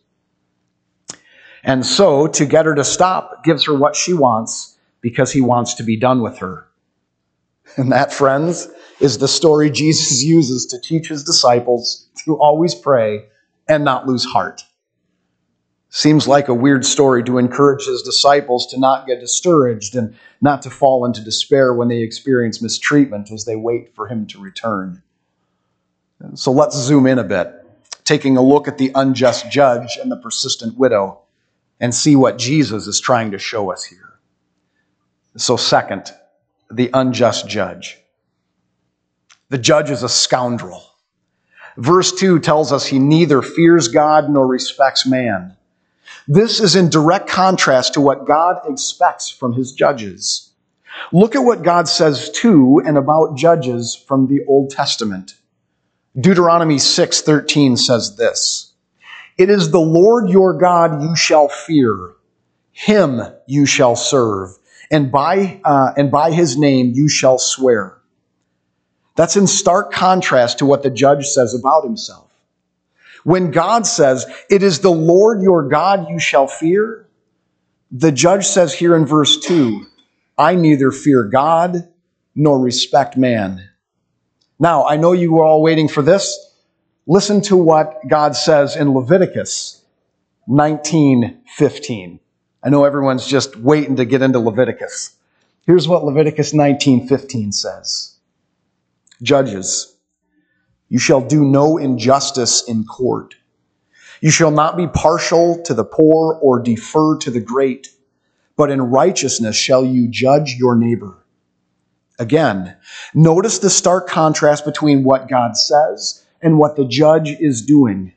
And 1.63 1.87
so, 1.87 2.27
to 2.27 2.47
get 2.47 2.67
her 2.67 2.75
to 2.75 2.83
stop, 2.83 3.45
gives 3.45 3.67
her 3.67 3.75
what 3.75 3.95
she 3.95 4.13
wants 4.13 4.77
because 5.01 5.31
he 5.31 5.41
wants 5.41 5.75
to 5.75 5.85
be 5.85 5.97
done 5.97 6.21
with 6.21 6.39
her. 6.39 6.67
And 7.77 7.93
that, 7.93 8.13
friends, 8.13 8.69
is 8.99 9.19
the 9.19 9.29
story 9.29 9.71
Jesus 9.71 10.23
uses 10.23 10.67
to 10.67 10.81
teach 10.81 11.09
his 11.09 11.23
disciples 11.23 12.09
to 12.25 12.37
always 12.37 12.75
pray 12.75 13.27
and 13.69 13.85
not 13.85 14.09
lose 14.09 14.25
heart. 14.25 14.63
Seems 15.93 16.29
like 16.29 16.47
a 16.47 16.55
weird 16.55 16.85
story 16.85 17.25
to 17.25 17.39
encourage 17.39 17.87
his 17.87 18.03
disciples 18.03 18.69
to 18.69 18.79
not 18.79 19.09
get 19.09 19.19
discouraged 19.19 19.97
and 19.97 20.15
not 20.41 20.63
to 20.63 20.71
fall 20.71 21.05
into 21.05 21.21
despair 21.21 21.75
when 21.75 21.89
they 21.89 22.03
experience 22.03 22.63
mistreatment 22.63 23.33
as 23.33 23.45
they 23.45 23.57
wait 23.57 23.93
for 23.95 24.07
him 24.07 24.25
to 24.27 24.41
return. 24.41 25.03
So 26.35 26.53
let's 26.53 26.77
zoom 26.77 27.07
in 27.07 27.19
a 27.19 27.25
bit, 27.25 27.53
taking 28.05 28.37
a 28.37 28.43
look 28.43 28.69
at 28.69 28.79
the 28.79 28.93
unjust 28.95 29.51
judge 29.51 29.99
and 30.01 30.13
the 30.13 30.17
persistent 30.17 30.79
widow, 30.79 31.23
and 31.81 31.93
see 31.93 32.15
what 32.15 32.39
Jesus 32.39 32.87
is 32.87 33.01
trying 33.01 33.33
to 33.33 33.39
show 33.39 33.73
us 33.73 33.83
here. 33.83 34.19
So, 35.37 35.57
second, 35.57 36.13
the 36.71 36.91
unjust 36.93 37.49
judge. 37.49 37.99
The 39.49 39.59
judge 39.59 39.91
is 39.91 40.03
a 40.03 40.09
scoundrel. 40.09 40.85
Verse 41.77 42.13
2 42.13 42.39
tells 42.41 42.73
us 42.73 42.87
he 42.87 42.99
neither 42.99 43.43
fears 43.43 43.89
God 43.89 44.29
nor 44.29 44.47
respects 44.47 45.07
man. 45.07 45.57
This 46.29 46.61
is 46.61 46.77
in 46.77 46.91
direct 46.91 47.29
contrast 47.29 47.95
to 47.95 48.01
what 48.01 48.27
God 48.27 48.61
expects 48.69 49.29
from 49.29 49.53
his 49.53 49.73
judges. 49.73 50.51
Look 51.13 51.35
at 51.35 51.45
what 51.45 51.63
God 51.63 51.89
says 51.89 52.31
to 52.37 52.83
and 52.85 52.99
about 52.99 53.37
judges 53.37 53.95
from 53.95 54.27
the 54.27 54.45
Old 54.47 54.71
Testament. 54.71 55.35
Deuteronomy 56.19 56.77
6:13 56.77 57.77
says 57.79 58.17
this: 58.17 58.73
It 59.39 59.49
is 59.49 59.71
the 59.71 59.81
Lord 59.81 60.29
your 60.29 60.53
God 60.55 61.03
you 61.03 61.15
shall 61.15 61.49
fear; 61.49 62.15
him 62.73 63.23
you 63.47 63.67
shall 63.67 63.97
serve, 63.97 64.59
and 64.91 65.13
by 65.13 65.61
uh, 65.65 65.93
and 65.97 66.11
by 66.11 66.33
his 66.33 66.57
name 66.59 66.93
you 66.95 67.09
shall 67.09 67.39
swear. 67.39 67.97
That's 69.17 69.37
in 69.37 69.47
stark 69.47 69.93
contrast 69.93 70.59
to 70.59 70.67
what 70.67 70.83
the 70.83 70.91
judge 70.91 71.27
says 71.29 71.55
about 71.55 71.85
himself. 71.85 72.30
When 73.25 73.51
God 73.51 73.87
says, 73.87 74.27
It 74.49 74.63
is 74.63 74.81
the 74.81 74.91
Lord 74.91 75.43
your 75.43 75.69
God 75.69 76.09
you 76.09 76.19
shall 76.19 76.47
fear, 76.47 77.07
the 77.91 78.13
judge 78.13 78.47
says 78.47 78.73
here 78.73 78.95
in 78.97 79.05
verse 79.05 79.39
2, 79.41 79.85
I 80.39 80.55
neither 80.55 80.91
fear 80.91 81.25
God 81.25 81.89
nor 82.35 82.59
respect 82.59 83.17
man. 83.17 83.69
Now, 84.59 84.87
I 84.87 84.97
know 84.97 85.13
you 85.13 85.33
were 85.33 85.45
all 85.45 85.63
waiting 85.63 85.89
for 85.89 86.03
this. 86.03 86.55
Listen 87.07 87.41
to 87.43 87.57
what 87.57 88.07
God 88.09 88.37
says 88.37 88.77
in 88.77 88.95
Leviticus 88.95 89.83
19:15. 90.49 92.21
I 92.63 92.69
know 92.69 92.85
everyone's 92.85 93.27
just 93.27 93.57
waiting 93.57 93.97
to 93.97 94.05
get 94.05 94.23
into 94.23 94.39
Leviticus. 94.39 95.17
Here's 95.67 95.89
what 95.89 96.05
Leviticus 96.05 96.53
19:15 96.53 97.53
says. 97.53 98.17
Judges 99.23 99.97
you 100.91 100.99
shall 100.99 101.23
do 101.23 101.45
no 101.45 101.79
injustice 101.79 102.63
in 102.69 102.85
court. 102.85 103.37
You 104.21 104.31
shall 104.31 104.51
not 104.51 104.77
be 104.77 104.89
partial 104.89 105.63
to 105.63 105.73
the 105.73 105.85
poor 105.85 106.35
or 106.43 106.61
defer 106.61 107.17
to 107.19 107.31
the 107.31 107.41
great, 107.41 107.89
but 108.57 108.71
in 108.71 108.83
righteousness 108.83 109.57
shall 109.57 109.85
you 109.85 110.09
judge 110.09 110.57
your 110.59 110.77
neighbor. 110.77 111.17
Again, 112.19 112.77
notice 113.15 113.61
the 113.61 113.71
stark 113.71 114.09
contrast 114.09 114.67
between 114.67 115.05
what 115.05 115.29
God 115.29 115.57
says 115.57 116.27
and 116.43 116.59
what 116.59 116.77
the 116.77 116.85
judge 116.85 117.31
is 117.31 117.63
doing. 117.63 118.13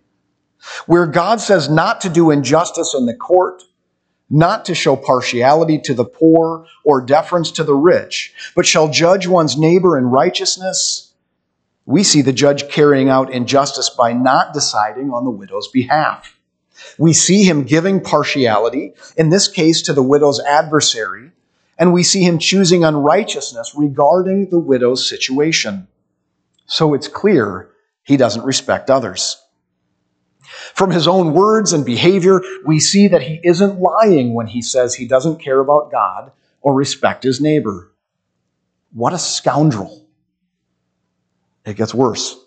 Where 0.87 1.07
God 1.07 1.39
says 1.39 1.69
not 1.69 2.01
to 2.01 2.09
do 2.09 2.31
injustice 2.31 2.95
in 2.97 3.05
the 3.05 3.15
court, 3.15 3.63
not 4.29 4.65
to 4.65 4.75
show 4.75 4.95
partiality 4.95 5.79
to 5.79 5.93
the 5.93 6.05
poor 6.05 6.65
or 6.83 7.01
deference 7.01 7.51
to 7.51 7.63
the 7.63 7.75
rich, 7.75 8.33
but 8.55 8.65
shall 8.65 8.89
judge 8.89 9.27
one's 9.27 9.57
neighbor 9.57 9.97
in 9.97 10.05
righteousness, 10.05 11.12
we 11.85 12.03
see 12.03 12.21
the 12.21 12.33
judge 12.33 12.69
carrying 12.69 13.09
out 13.09 13.33
injustice 13.33 13.89
by 13.89 14.13
not 14.13 14.53
deciding 14.53 15.11
on 15.11 15.25
the 15.25 15.29
widow's 15.29 15.67
behalf. 15.67 16.39
We 16.97 17.13
see 17.13 17.43
him 17.43 17.63
giving 17.63 18.01
partiality, 18.01 18.93
in 19.17 19.29
this 19.29 19.47
case 19.47 19.81
to 19.83 19.93
the 19.93 20.03
widow's 20.03 20.39
adversary, 20.39 21.31
and 21.77 21.93
we 21.93 22.03
see 22.03 22.23
him 22.23 22.39
choosing 22.39 22.83
unrighteousness 22.83 23.73
regarding 23.75 24.49
the 24.49 24.59
widow's 24.59 25.07
situation. 25.07 25.87
So 26.65 26.93
it's 26.93 27.07
clear 27.07 27.69
he 28.03 28.17
doesn't 28.17 28.45
respect 28.45 28.89
others. 28.89 29.39
From 30.73 30.91
his 30.91 31.07
own 31.07 31.33
words 31.33 31.73
and 31.73 31.85
behavior, 31.85 32.41
we 32.65 32.79
see 32.79 33.07
that 33.07 33.23
he 33.23 33.39
isn't 33.43 33.79
lying 33.79 34.33
when 34.33 34.47
he 34.47 34.61
says 34.61 34.93
he 34.93 35.07
doesn't 35.07 35.41
care 35.41 35.59
about 35.59 35.91
God 35.91 36.31
or 36.61 36.73
respect 36.73 37.23
his 37.23 37.41
neighbor. 37.41 37.91
What 38.93 39.13
a 39.13 39.19
scoundrel. 39.19 40.02
It 41.65 41.77
gets 41.77 41.93
worse. 41.93 42.37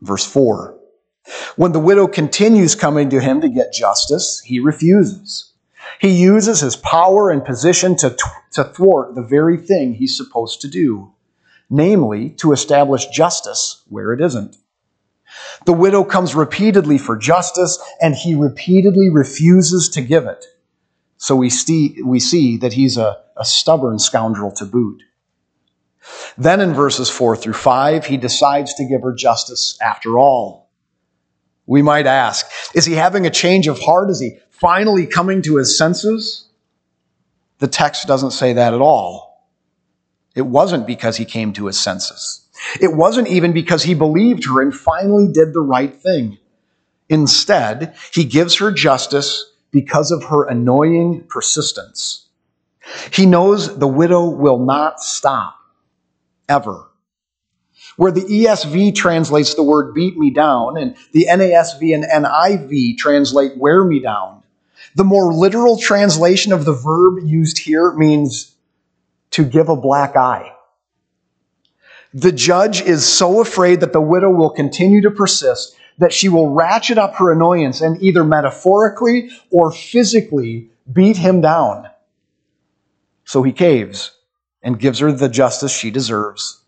Verse 0.00 0.24
4. 0.24 0.78
When 1.56 1.72
the 1.72 1.80
widow 1.80 2.06
continues 2.06 2.74
coming 2.74 3.10
to 3.10 3.20
him 3.20 3.40
to 3.40 3.48
get 3.48 3.72
justice, 3.72 4.40
he 4.44 4.60
refuses. 4.60 5.52
He 6.00 6.10
uses 6.10 6.60
his 6.60 6.76
power 6.76 7.30
and 7.30 7.44
position 7.44 7.96
to, 7.96 8.16
to 8.52 8.64
thwart 8.64 9.14
the 9.14 9.22
very 9.22 9.56
thing 9.56 9.94
he's 9.94 10.16
supposed 10.16 10.60
to 10.62 10.68
do, 10.68 11.12
namely, 11.70 12.30
to 12.30 12.52
establish 12.52 13.06
justice 13.06 13.82
where 13.88 14.12
it 14.12 14.20
isn't. 14.20 14.56
The 15.64 15.72
widow 15.72 16.04
comes 16.04 16.34
repeatedly 16.34 16.98
for 16.98 17.16
justice, 17.16 17.78
and 18.00 18.14
he 18.14 18.34
repeatedly 18.34 19.08
refuses 19.08 19.88
to 19.90 20.02
give 20.02 20.26
it. 20.26 20.44
So 21.16 21.36
we 21.36 21.50
see, 21.50 21.96
we 22.04 22.20
see 22.20 22.58
that 22.58 22.74
he's 22.74 22.96
a, 22.96 23.22
a 23.36 23.44
stubborn 23.44 23.98
scoundrel 23.98 24.52
to 24.52 24.64
boot. 24.64 25.02
Then 26.36 26.60
in 26.60 26.74
verses 26.74 27.08
4 27.10 27.36
through 27.36 27.54
5, 27.54 28.06
he 28.06 28.16
decides 28.16 28.74
to 28.74 28.84
give 28.84 29.02
her 29.02 29.12
justice 29.12 29.78
after 29.80 30.18
all. 30.18 30.70
We 31.66 31.82
might 31.82 32.06
ask, 32.06 32.46
is 32.74 32.84
he 32.84 32.94
having 32.94 33.26
a 33.26 33.30
change 33.30 33.68
of 33.68 33.80
heart? 33.80 34.10
Is 34.10 34.20
he 34.20 34.38
finally 34.50 35.06
coming 35.06 35.42
to 35.42 35.56
his 35.56 35.78
senses? 35.78 36.48
The 37.58 37.68
text 37.68 38.06
doesn't 38.06 38.32
say 38.32 38.52
that 38.54 38.74
at 38.74 38.80
all. 38.80 39.48
It 40.34 40.42
wasn't 40.42 40.86
because 40.86 41.16
he 41.16 41.24
came 41.24 41.52
to 41.54 41.66
his 41.66 41.78
senses. 41.78 42.46
It 42.80 42.94
wasn't 42.94 43.28
even 43.28 43.52
because 43.52 43.82
he 43.82 43.94
believed 43.94 44.44
her 44.46 44.60
and 44.60 44.74
finally 44.74 45.28
did 45.32 45.52
the 45.52 45.60
right 45.60 45.94
thing. 45.94 46.38
Instead, 47.08 47.94
he 48.12 48.24
gives 48.24 48.56
her 48.56 48.72
justice 48.72 49.52
because 49.70 50.10
of 50.10 50.24
her 50.24 50.46
annoying 50.46 51.24
persistence. 51.28 52.26
He 53.12 53.26
knows 53.26 53.78
the 53.78 53.88
widow 53.88 54.28
will 54.28 54.58
not 54.58 55.00
stop, 55.00 55.56
ever. 56.48 56.90
Where 57.96 58.12
the 58.12 58.22
ESV 58.22 58.94
translates 58.94 59.54
the 59.54 59.62
word 59.62 59.94
beat 59.94 60.16
me 60.16 60.30
down 60.30 60.76
and 60.76 60.96
the 61.12 61.26
NASV 61.28 61.94
and 61.94 62.04
NIV 62.04 62.98
translate 62.98 63.56
wear 63.56 63.84
me 63.84 64.00
down, 64.00 64.42
the 64.94 65.04
more 65.04 65.32
literal 65.32 65.78
translation 65.78 66.52
of 66.52 66.64
the 66.64 66.72
verb 66.72 67.18
used 67.24 67.58
here 67.58 67.92
means 67.92 68.54
to 69.30 69.44
give 69.44 69.68
a 69.68 69.76
black 69.76 70.16
eye. 70.16 70.52
The 72.12 72.32
judge 72.32 72.80
is 72.80 73.04
so 73.04 73.40
afraid 73.40 73.80
that 73.80 73.92
the 73.92 74.00
widow 74.00 74.30
will 74.30 74.50
continue 74.50 75.00
to 75.02 75.10
persist 75.10 75.76
that 75.98 76.12
she 76.12 76.28
will 76.28 76.50
ratchet 76.50 76.98
up 76.98 77.16
her 77.16 77.32
annoyance 77.32 77.80
and 77.80 78.00
either 78.02 78.24
metaphorically 78.24 79.30
or 79.50 79.70
physically 79.70 80.70
beat 80.92 81.16
him 81.16 81.40
down. 81.40 81.88
So 83.24 83.42
he 83.42 83.52
caves 83.52 84.12
and 84.64 84.80
gives 84.80 84.98
her 84.98 85.12
the 85.12 85.28
justice 85.28 85.70
she 85.70 85.90
deserves 85.92 86.64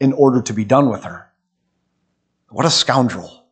in 0.00 0.12
order 0.14 0.40
to 0.40 0.54
be 0.54 0.64
done 0.64 0.88
with 0.88 1.04
her. 1.04 1.28
What 2.48 2.64
a 2.64 2.70
scoundrel. 2.70 3.44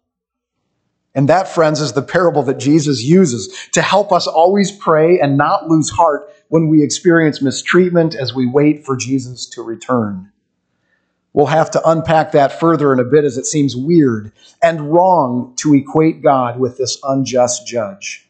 And 1.14 1.28
that, 1.28 1.48
friends, 1.48 1.80
is 1.80 1.92
the 1.92 2.02
parable 2.02 2.42
that 2.44 2.58
Jesus 2.58 3.02
uses 3.02 3.68
to 3.72 3.82
help 3.82 4.12
us 4.12 4.26
always 4.26 4.72
pray 4.72 5.20
and 5.20 5.36
not 5.36 5.68
lose 5.68 5.90
heart 5.90 6.32
when 6.48 6.68
we 6.68 6.82
experience 6.82 7.42
mistreatment 7.42 8.14
as 8.14 8.34
we 8.34 8.46
wait 8.46 8.84
for 8.84 8.96
Jesus 8.96 9.46
to 9.50 9.62
return. 9.62 10.30
We'll 11.32 11.46
have 11.46 11.72
to 11.72 11.88
unpack 11.88 12.32
that 12.32 12.58
further 12.60 12.92
in 12.92 13.00
a 13.00 13.04
bit 13.04 13.24
as 13.24 13.38
it 13.38 13.46
seems 13.46 13.76
weird 13.76 14.32
and 14.62 14.92
wrong 14.92 15.52
to 15.56 15.74
equate 15.74 16.22
God 16.22 16.60
with 16.60 16.78
this 16.78 16.98
unjust 17.02 17.66
judge. 17.66 18.28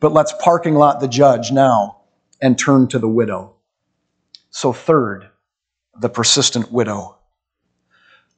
But 0.00 0.12
let's 0.12 0.34
parking 0.40 0.74
lot 0.74 0.98
the 1.00 1.08
judge 1.08 1.52
now 1.52 2.00
and 2.40 2.58
turn 2.58 2.88
to 2.88 2.98
the 2.98 3.08
widow. 3.08 3.53
So, 4.54 4.72
third, 4.72 5.28
the 5.98 6.08
persistent 6.08 6.72
widow. 6.72 7.18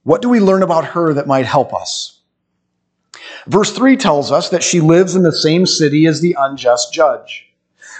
What 0.02 0.22
do 0.22 0.28
we 0.28 0.40
learn 0.40 0.62
about 0.62 0.84
her 0.86 1.14
that 1.14 1.26
might 1.26 1.46
help 1.46 1.74
us? 1.74 2.20
Verse 3.46 3.72
3 3.72 3.96
tells 3.96 4.32
us 4.32 4.48
that 4.50 4.62
she 4.62 4.80
lives 4.80 5.14
in 5.14 5.22
the 5.22 5.32
same 5.32 5.66
city 5.66 6.06
as 6.06 6.20
the 6.20 6.36
unjust 6.38 6.92
judge 6.92 7.46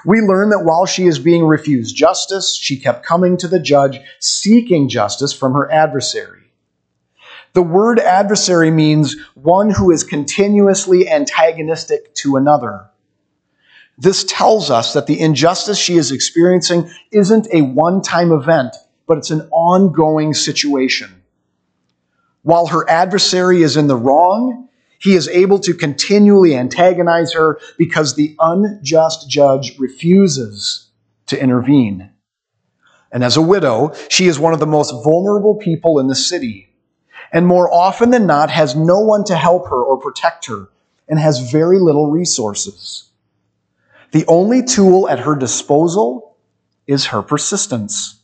we 0.05 0.21
learn 0.21 0.51
that 0.51 0.65
while 0.65 0.87
she 0.87 1.07
is 1.07 1.19
being 1.19 1.45
refused 1.45 1.97
justice, 1.97 2.55
she 2.55 2.79
kept 2.79 3.05
coming 3.05 3.37
to 3.39 3.49
the 3.49 3.59
judge 3.59 4.01
seeking 4.21 4.89
justice 4.89 5.33
from 5.33 5.55
her 5.55 5.71
adversary. 5.71 6.45
The 7.55 7.63
word 7.63 7.99
adversary 7.99 8.71
means 8.71 9.17
one 9.35 9.71
who 9.71 9.91
is 9.91 10.05
continuously 10.05 11.09
antagonistic 11.09 12.15
to 12.17 12.37
another. 12.37 12.91
This 13.99 14.25
tells 14.25 14.71
us 14.71 14.93
that 14.93 15.07
the 15.07 15.21
injustice 15.21 15.79
she 15.79 15.97
is 15.97 16.13
experiencing 16.13 16.91
isn't 17.11 17.49
a 17.53 17.63
one 17.63 18.03
time 18.03 18.31
event, 18.31 18.77
but 19.07 19.19
it's 19.19 19.31
an 19.31 19.49
ongoing 19.51 20.35
situation. 20.35 21.23
While 22.43 22.67
her 22.67 22.89
adversary 22.89 23.63
is 23.63 23.77
in 23.77 23.87
the 23.87 23.97
wrong, 23.97 24.69
he 24.99 25.15
is 25.15 25.29
able 25.29 25.59
to 25.61 25.75
continually 25.75 26.55
antagonize 26.55 27.33
her 27.33 27.59
because 27.77 28.15
the 28.15 28.37
unjust 28.39 29.29
judge 29.29 29.79
refuses 29.79 30.89
to 31.27 31.41
intervene. 31.41 32.11
And 33.11 33.25
as 33.25 33.37
a 33.37 33.43
widow, 33.43 33.95
she 34.09 34.27
is 34.27 34.39
one 34.39 34.53
of 34.53 34.61
the 34.61 34.67
most 34.67 34.91
vulnerable 35.05 35.55
people 35.55 35.99
in 35.99 36.07
the 36.07 36.15
city. 36.15 36.69
And 37.33 37.47
more 37.47 37.73
often 37.73 38.11
than 38.11 38.27
not, 38.27 38.51
has 38.51 38.77
no 38.77 39.01
one 39.01 39.25
to 39.25 39.37
help 39.37 39.69
her 39.69 39.83
or 39.83 39.99
protect 39.99 40.47
her 40.47 40.69
and 41.09 41.19
has 41.19 41.51
very 41.51 41.79
little 41.79 42.11
resources. 42.11 43.09
The 44.17 44.25
only 44.29 44.63
tool 44.63 45.11
at 45.11 45.19
her 45.21 45.35
disposal 45.35 46.39
is 46.87 47.05
her 47.09 47.21
persistence. 47.21 48.19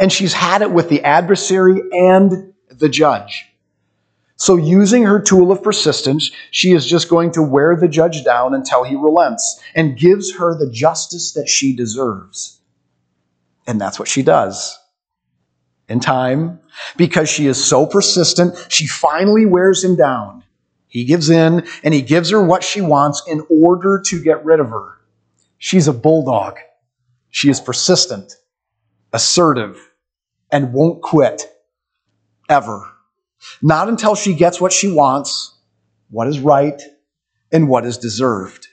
And 0.00 0.10
she's 0.10 0.32
had 0.32 0.60
it 0.60 0.72
with 0.72 0.88
the 0.88 1.04
adversary 1.04 1.80
and 1.92 2.52
the 2.68 2.88
judge. 2.88 3.46
So, 4.34 4.56
using 4.56 5.04
her 5.04 5.20
tool 5.20 5.52
of 5.52 5.62
persistence, 5.62 6.32
she 6.50 6.72
is 6.72 6.84
just 6.84 7.08
going 7.08 7.30
to 7.34 7.44
wear 7.44 7.76
the 7.76 7.86
judge 7.86 8.24
down 8.24 8.54
until 8.54 8.82
he 8.82 8.96
relents 8.96 9.60
and 9.76 9.96
gives 9.96 10.34
her 10.34 10.58
the 10.58 10.68
justice 10.68 11.30
that 11.34 11.48
she 11.48 11.76
deserves. 11.76 12.60
And 13.68 13.80
that's 13.80 14.00
what 14.00 14.08
she 14.08 14.24
does. 14.24 14.76
In 15.88 16.00
time, 16.00 16.58
because 16.96 17.28
she 17.28 17.46
is 17.46 17.64
so 17.64 17.86
persistent, 17.86 18.56
she 18.68 18.88
finally 18.88 19.46
wears 19.46 19.84
him 19.84 19.94
down. 19.94 20.42
He 20.88 21.04
gives 21.04 21.30
in 21.30 21.68
and 21.84 21.94
he 21.94 22.02
gives 22.02 22.30
her 22.30 22.44
what 22.44 22.64
she 22.64 22.80
wants 22.80 23.22
in 23.28 23.46
order 23.48 24.02
to 24.06 24.20
get 24.20 24.44
rid 24.44 24.58
of 24.58 24.70
her. 24.70 24.96
She's 25.60 25.88
a 25.88 25.92
bulldog. 25.92 26.58
She 27.28 27.50
is 27.50 27.60
persistent, 27.60 28.34
assertive, 29.12 29.78
and 30.50 30.72
won't 30.72 31.02
quit. 31.02 31.52
Ever. 32.48 32.90
Not 33.60 33.90
until 33.90 34.14
she 34.14 34.34
gets 34.34 34.58
what 34.58 34.72
she 34.72 34.90
wants, 34.90 35.54
what 36.08 36.28
is 36.28 36.40
right, 36.40 36.80
and 37.52 37.68
what 37.68 37.84
is 37.84 37.98
deserved. 37.98 38.68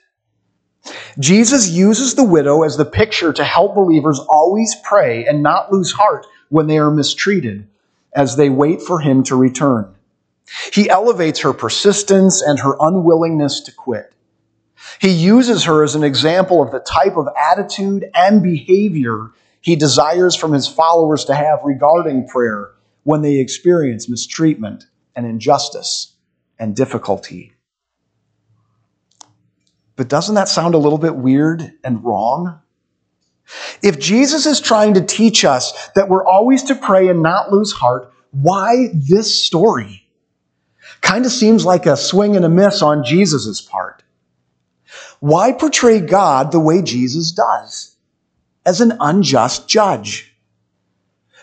Jesus 1.20 1.70
uses 1.70 2.16
the 2.16 2.24
widow 2.24 2.64
as 2.64 2.78
the 2.78 2.86
picture 2.86 3.34
to 3.34 3.44
help 3.44 3.76
believers 3.76 4.20
always 4.20 4.74
pray 4.84 5.26
and 5.26 5.44
not 5.44 5.74
lose 5.74 5.92
heart 5.92 6.26
when 6.48 6.68
they 6.68 6.78
are 6.78 6.90
mistreated 6.90 7.68
as 8.16 8.38
they 8.38 8.50
wait 8.50 8.82
for 8.82 9.02
him 9.02 9.24
to 9.24 9.36
return. 9.36 9.94
He 10.72 10.90
elevates 10.90 11.42
her 11.42 11.52
persistence 11.52 12.42
and 12.42 12.60
her 12.60 12.78
unwillingness 12.80 13.60
to 13.62 13.74
quit. 13.74 14.14
He 15.00 15.10
uses 15.10 15.66
her 15.66 15.84
as 15.84 15.96
an 15.96 16.04
example 16.04 16.62
of 16.62 16.72
the 16.72 16.80
type 16.80 17.18
of 17.18 17.28
attitude 17.40 18.10
and 18.14 18.42
behavior 18.42 19.32
he 19.62 19.76
desires 19.76 20.36
from 20.36 20.54
his 20.54 20.68
followers 20.68 21.26
to 21.26 21.36
have 21.36 21.60
regarding 21.64 22.28
prayer 22.28 22.72
when 23.04 23.22
they 23.22 23.40
experience 23.40 24.08
mistreatment 24.08 24.86
and 25.16 25.26
injustice 25.26 26.14
and 26.58 26.76
difficulty. 26.76 27.54
But 29.98 30.08
doesn't 30.08 30.36
that 30.36 30.48
sound 30.48 30.74
a 30.74 30.78
little 30.78 31.00
bit 31.00 31.16
weird 31.16 31.74
and 31.84 32.04
wrong? 32.04 32.62
If 33.82 34.00
Jesus 34.00 34.46
is 34.46 34.62
trying 34.62 34.94
to 34.94 35.02
teach 35.02 35.44
us 35.44 35.90
that 35.96 36.08
we're 36.08 36.26
always 36.26 36.64
to 36.64 36.76
pray 36.76 37.10
and 37.10 37.22
not 37.22 37.52
lose 37.52 37.72
heart, 37.72 38.14
why 38.32 38.90
this 38.94 39.44
story? 39.44 40.08
Kind 41.02 41.26
of 41.26 41.32
seems 41.32 41.66
like 41.66 41.86
a 41.86 41.98
swing 41.98 42.36
and 42.36 42.46
a 42.46 42.50
miss 42.50 42.82
on 42.82 43.04
Jesus' 43.04 43.62
part. 43.62 44.04
Why 45.20 45.52
portray 45.52 46.00
God 46.00 46.52
the 46.52 46.60
way 46.60 46.82
Jesus 46.82 47.32
does? 47.32 47.96
As 48.66 48.82
an 48.82 48.98
unjust 49.00 49.68
judge. 49.68 50.36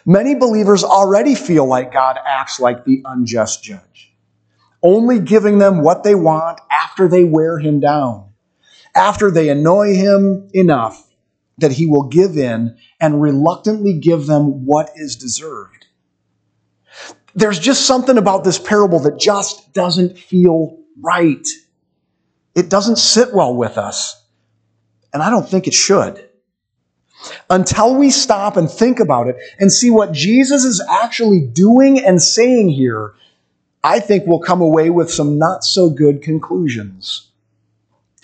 Many 0.07 0.35
believers 0.35 0.85
already 0.85 1.35
feel 1.35 1.65
like 1.67 1.93
God 1.93 2.19
acts 2.25 2.61
like 2.61 2.85
the 2.85 3.03
unjust 3.07 3.65
judge, 3.65 4.15
only 4.83 5.19
giving 5.19 5.59
them 5.59 5.83
what 5.83 6.03
they 6.03 6.15
want 6.15 6.61
after 6.71 7.09
they 7.09 7.25
wear 7.25 7.59
him 7.59 7.81
down, 7.81 8.29
after 8.95 9.31
they 9.31 9.49
annoy 9.49 9.95
him 9.95 10.51
enough 10.53 11.11
that 11.59 11.73
he 11.73 11.87
will 11.87 12.09
give 12.09 12.37
in 12.37 12.77
and 13.01 13.23
reluctantly 13.23 13.99
give 13.99 14.27
them 14.27 14.67
what 14.67 14.91
is 14.95 15.17
deserved. 15.17 15.87
There's 17.35 17.59
just 17.59 17.87
something 17.87 18.19
about 18.19 18.45
this 18.45 18.59
parable 18.59 19.01
that 19.01 19.19
just 19.19 19.73
doesn't 19.73 20.19
feel 20.19 20.79
right. 21.01 21.47
It 22.55 22.69
doesn't 22.69 22.97
sit 22.97 23.35
well 23.35 23.55
with 23.55 23.79
us, 23.79 24.23
and 25.13 25.23
I 25.23 25.31
don't 25.31 25.49
think 25.49 25.67
it 25.67 25.75
should 25.75 26.29
until 27.51 27.95
we 27.95 28.11
stop 28.11 28.57
and 28.57 28.71
think 28.71 29.01
about 29.01 29.29
it 29.29 29.37
and 29.59 29.73
see 29.73 29.91
what 29.91 30.13
Jesus 30.13 30.65
is 30.65 30.83
actually 31.03 31.41
doing 31.41 32.05
and 32.05 32.21
saying 32.21 32.71
here, 32.71 33.15
I 33.83 34.01
think 34.01 34.25
we'll 34.27 34.41
come 34.41 34.61
away 34.61 34.91
with 34.91 35.11
some 35.11 35.39
not 35.39 35.65
so 35.65 35.91
good 35.91 36.23
conclusions. 36.23 37.29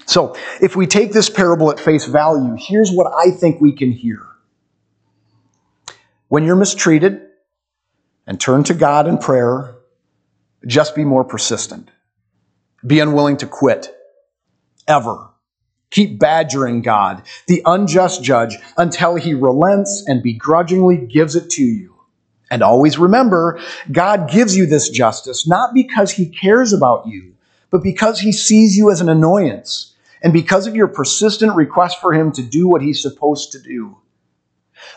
So, 0.06 0.34
if 0.60 0.74
we 0.74 0.86
take 0.86 1.12
this 1.12 1.30
parable 1.30 1.70
at 1.70 1.78
face 1.78 2.04
value, 2.06 2.56
here's 2.58 2.90
what 2.90 3.12
I 3.12 3.30
think 3.30 3.60
we 3.60 3.72
can 3.72 3.92
hear. 3.92 4.26
When 6.28 6.44
you're 6.44 6.56
mistreated 6.56 7.28
and 8.26 8.40
turn 8.40 8.64
to 8.64 8.74
God 8.74 9.06
in 9.06 9.18
prayer, 9.18 9.76
just 10.66 10.96
be 10.96 11.04
more 11.04 11.24
persistent. 11.24 11.90
Be 12.84 12.98
unwilling 12.98 13.36
to 13.38 13.46
quit. 13.46 13.94
Ever. 14.90 15.30
Keep 15.92 16.18
badgering 16.18 16.82
God, 16.82 17.22
the 17.46 17.62
unjust 17.64 18.24
judge, 18.24 18.56
until 18.76 19.14
he 19.14 19.34
relents 19.34 20.02
and 20.08 20.20
begrudgingly 20.20 20.96
gives 20.96 21.36
it 21.36 21.48
to 21.50 21.62
you. 21.62 21.94
And 22.50 22.60
always 22.60 22.98
remember, 22.98 23.60
God 23.92 24.28
gives 24.28 24.56
you 24.56 24.66
this 24.66 24.88
justice 24.88 25.46
not 25.46 25.74
because 25.74 26.10
he 26.10 26.26
cares 26.26 26.72
about 26.72 27.06
you, 27.06 27.36
but 27.70 27.84
because 27.84 28.18
he 28.18 28.32
sees 28.32 28.76
you 28.76 28.90
as 28.90 29.00
an 29.00 29.08
annoyance 29.08 29.94
and 30.22 30.32
because 30.32 30.66
of 30.66 30.74
your 30.74 30.88
persistent 30.88 31.54
request 31.54 32.00
for 32.00 32.12
him 32.12 32.32
to 32.32 32.42
do 32.42 32.66
what 32.66 32.82
he's 32.82 33.00
supposed 33.00 33.52
to 33.52 33.62
do. 33.62 33.96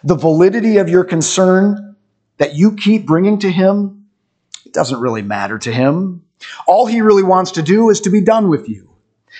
The 0.04 0.16
validity 0.16 0.78
of 0.78 0.90
your 0.90 1.04
concern 1.04 1.96
that 2.38 2.56
you 2.56 2.76
keep 2.76 3.06
bringing 3.06 3.38
to 3.40 3.52
him, 3.52 4.08
it 4.66 4.74
doesn't 4.74 5.00
really 5.00 5.22
matter 5.22 5.60
to 5.60 5.72
him. 5.72 6.26
All 6.66 6.88
he 6.88 7.02
really 7.02 7.22
wants 7.22 7.52
to 7.52 7.62
do 7.62 7.92
is 7.92 8.02
to 8.02 8.10
be 8.10 8.22
done 8.22 8.50
with 8.50 8.68
you. 8.68 8.93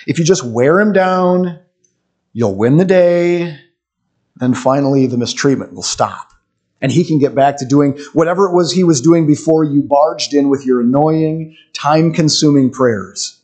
If 0.06 0.18
you 0.18 0.24
just 0.24 0.44
wear 0.44 0.80
him 0.80 0.92
down, 0.92 1.60
you'll 2.32 2.54
win 2.54 2.76
the 2.76 2.84
day, 2.84 3.58
then 4.36 4.54
finally 4.54 5.06
the 5.06 5.18
mistreatment 5.18 5.72
will 5.72 5.82
stop. 5.82 6.32
And 6.80 6.92
he 6.92 7.04
can 7.04 7.18
get 7.18 7.34
back 7.34 7.58
to 7.58 7.64
doing 7.64 7.98
whatever 8.12 8.46
it 8.46 8.52
was 8.52 8.72
he 8.72 8.84
was 8.84 9.00
doing 9.00 9.26
before 9.26 9.64
you 9.64 9.82
barged 9.82 10.34
in 10.34 10.50
with 10.50 10.66
your 10.66 10.80
annoying, 10.80 11.56
time 11.72 12.12
consuming 12.12 12.70
prayers. 12.70 13.40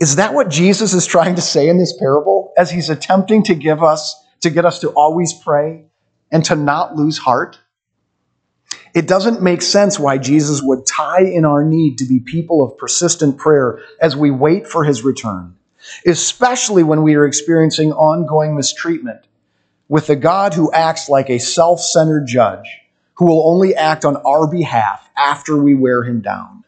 Is 0.00 0.16
that 0.16 0.34
what 0.34 0.50
Jesus 0.50 0.92
is 0.92 1.06
trying 1.06 1.36
to 1.36 1.40
say 1.40 1.68
in 1.68 1.78
this 1.78 1.96
parable 1.96 2.52
as 2.58 2.70
he's 2.70 2.90
attempting 2.90 3.42
to 3.44 3.54
give 3.54 3.82
us, 3.82 4.14
to 4.40 4.50
get 4.50 4.66
us 4.66 4.80
to 4.80 4.90
always 4.90 5.32
pray 5.32 5.86
and 6.30 6.44
to 6.46 6.56
not 6.56 6.96
lose 6.96 7.18
heart? 7.18 7.58
It 8.94 9.08
doesn't 9.08 9.40
make 9.40 9.62
sense 9.62 9.98
why 9.98 10.18
Jesus 10.18 10.60
would 10.62 10.84
tie 10.84 11.22
in 11.22 11.44
our 11.44 11.64
need 11.64 11.98
to 11.98 12.04
be 12.04 12.20
people 12.20 12.62
of 12.62 12.76
persistent 12.76 13.38
prayer 13.38 13.80
as 14.00 14.16
we 14.16 14.30
wait 14.30 14.66
for 14.66 14.84
his 14.84 15.02
return, 15.02 15.56
especially 16.04 16.82
when 16.82 17.02
we 17.02 17.14
are 17.14 17.26
experiencing 17.26 17.92
ongoing 17.92 18.54
mistreatment 18.54 19.26
with 19.88 20.10
a 20.10 20.16
God 20.16 20.54
who 20.54 20.72
acts 20.72 21.08
like 21.08 21.30
a 21.30 21.38
self 21.38 21.80
centered 21.80 22.26
judge 22.26 22.66
who 23.14 23.26
will 23.26 23.48
only 23.48 23.74
act 23.74 24.04
on 24.04 24.16
our 24.16 24.46
behalf 24.46 25.08
after 25.16 25.56
we 25.56 25.74
wear 25.74 26.02
him 26.02 26.20
down. 26.20 26.64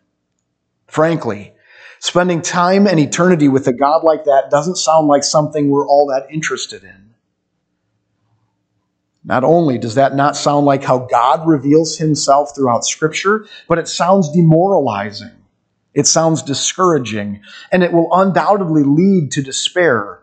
Frankly, 0.86 1.52
spending 1.98 2.40
time 2.40 2.86
and 2.86 3.00
eternity 3.00 3.48
with 3.48 3.66
a 3.66 3.72
God 3.72 4.04
like 4.04 4.24
that 4.24 4.50
doesn't 4.50 4.76
sound 4.76 5.08
like 5.08 5.24
something 5.24 5.68
we're 5.68 5.86
all 5.86 6.06
that 6.06 6.32
interested 6.32 6.84
in. 6.84 7.03
Not 9.24 9.42
only 9.42 9.78
does 9.78 9.94
that 9.94 10.14
not 10.14 10.36
sound 10.36 10.66
like 10.66 10.84
how 10.84 10.98
God 10.98 11.46
reveals 11.46 11.96
himself 11.96 12.54
throughout 12.54 12.84
Scripture, 12.84 13.46
but 13.66 13.78
it 13.78 13.88
sounds 13.88 14.30
demoralizing. 14.30 15.30
It 15.94 16.06
sounds 16.06 16.42
discouraging, 16.42 17.40
and 17.72 17.82
it 17.82 17.92
will 17.92 18.08
undoubtedly 18.12 18.82
lead 18.82 19.32
to 19.32 19.42
despair. 19.42 20.20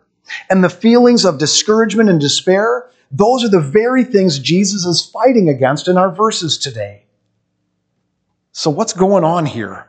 And 0.50 0.64
the 0.64 0.70
feelings 0.70 1.26
of 1.26 1.40
discouragement 1.40 2.10
and 2.10 2.20
despair, 2.20 2.90
those 3.10 3.44
are 3.44 3.50
the 3.50 3.60
very 3.60 4.04
things 4.04 4.38
Jesus 4.38 4.86
is 4.86 5.04
fighting 5.04 5.50
against 5.50 5.88
in 5.88 5.98
our 5.98 6.14
verses 6.14 6.58
today. 6.58 7.06
So, 8.52 8.70
what's 8.70 8.94
going 8.94 9.24
on 9.24 9.46
here? 9.46 9.88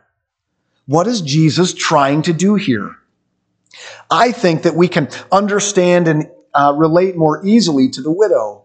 What 0.87 1.07
is 1.07 1.21
Jesus 1.21 1.75
trying 1.75 2.23
to 2.23 2.33
do 2.33 2.55
here? 2.55 2.97
I 4.11 4.33
think 4.33 4.63
that 4.63 4.75
we 4.75 4.89
can 4.89 5.09
understand 5.31 6.09
and 6.09 6.31
uh, 6.55 6.75
relate 6.77 7.17
more 7.17 7.45
easily 7.45 7.91
to 7.91 8.03
the 8.03 8.11
widow 8.11 8.62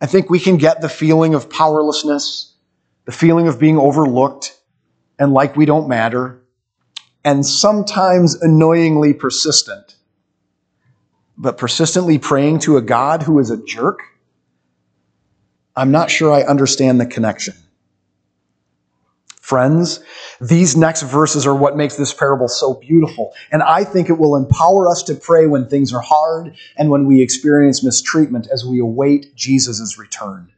I 0.00 0.06
think 0.06 0.30
we 0.30 0.38
can 0.38 0.56
get 0.56 0.80
the 0.80 0.88
feeling 0.88 1.34
of 1.34 1.50
powerlessness, 1.50 2.54
the 3.04 3.12
feeling 3.12 3.48
of 3.48 3.58
being 3.58 3.78
overlooked 3.78 4.58
and 5.18 5.32
like 5.32 5.56
we 5.56 5.66
don't 5.66 5.88
matter, 5.88 6.40
and 7.24 7.44
sometimes 7.44 8.36
annoyingly 8.36 9.12
persistent. 9.12 9.96
But 11.36 11.58
persistently 11.58 12.18
praying 12.18 12.60
to 12.60 12.76
a 12.76 12.82
God 12.82 13.22
who 13.22 13.38
is 13.38 13.50
a 13.50 13.56
jerk, 13.56 14.00
I'm 15.74 15.90
not 15.90 16.10
sure 16.10 16.32
I 16.32 16.42
understand 16.42 17.00
the 17.00 17.06
connection. 17.06 17.54
Friends, 19.48 20.00
these 20.42 20.76
next 20.76 21.00
verses 21.00 21.46
are 21.46 21.54
what 21.54 21.74
makes 21.74 21.96
this 21.96 22.12
parable 22.12 22.48
so 22.48 22.74
beautiful. 22.74 23.32
And 23.50 23.62
I 23.62 23.82
think 23.82 24.10
it 24.10 24.18
will 24.18 24.36
empower 24.36 24.90
us 24.90 25.02
to 25.04 25.14
pray 25.14 25.46
when 25.46 25.66
things 25.66 25.90
are 25.94 26.02
hard 26.02 26.54
and 26.76 26.90
when 26.90 27.06
we 27.06 27.22
experience 27.22 27.82
mistreatment 27.82 28.46
as 28.52 28.66
we 28.66 28.78
await 28.78 29.34
Jesus' 29.34 29.96
return. 29.96 30.52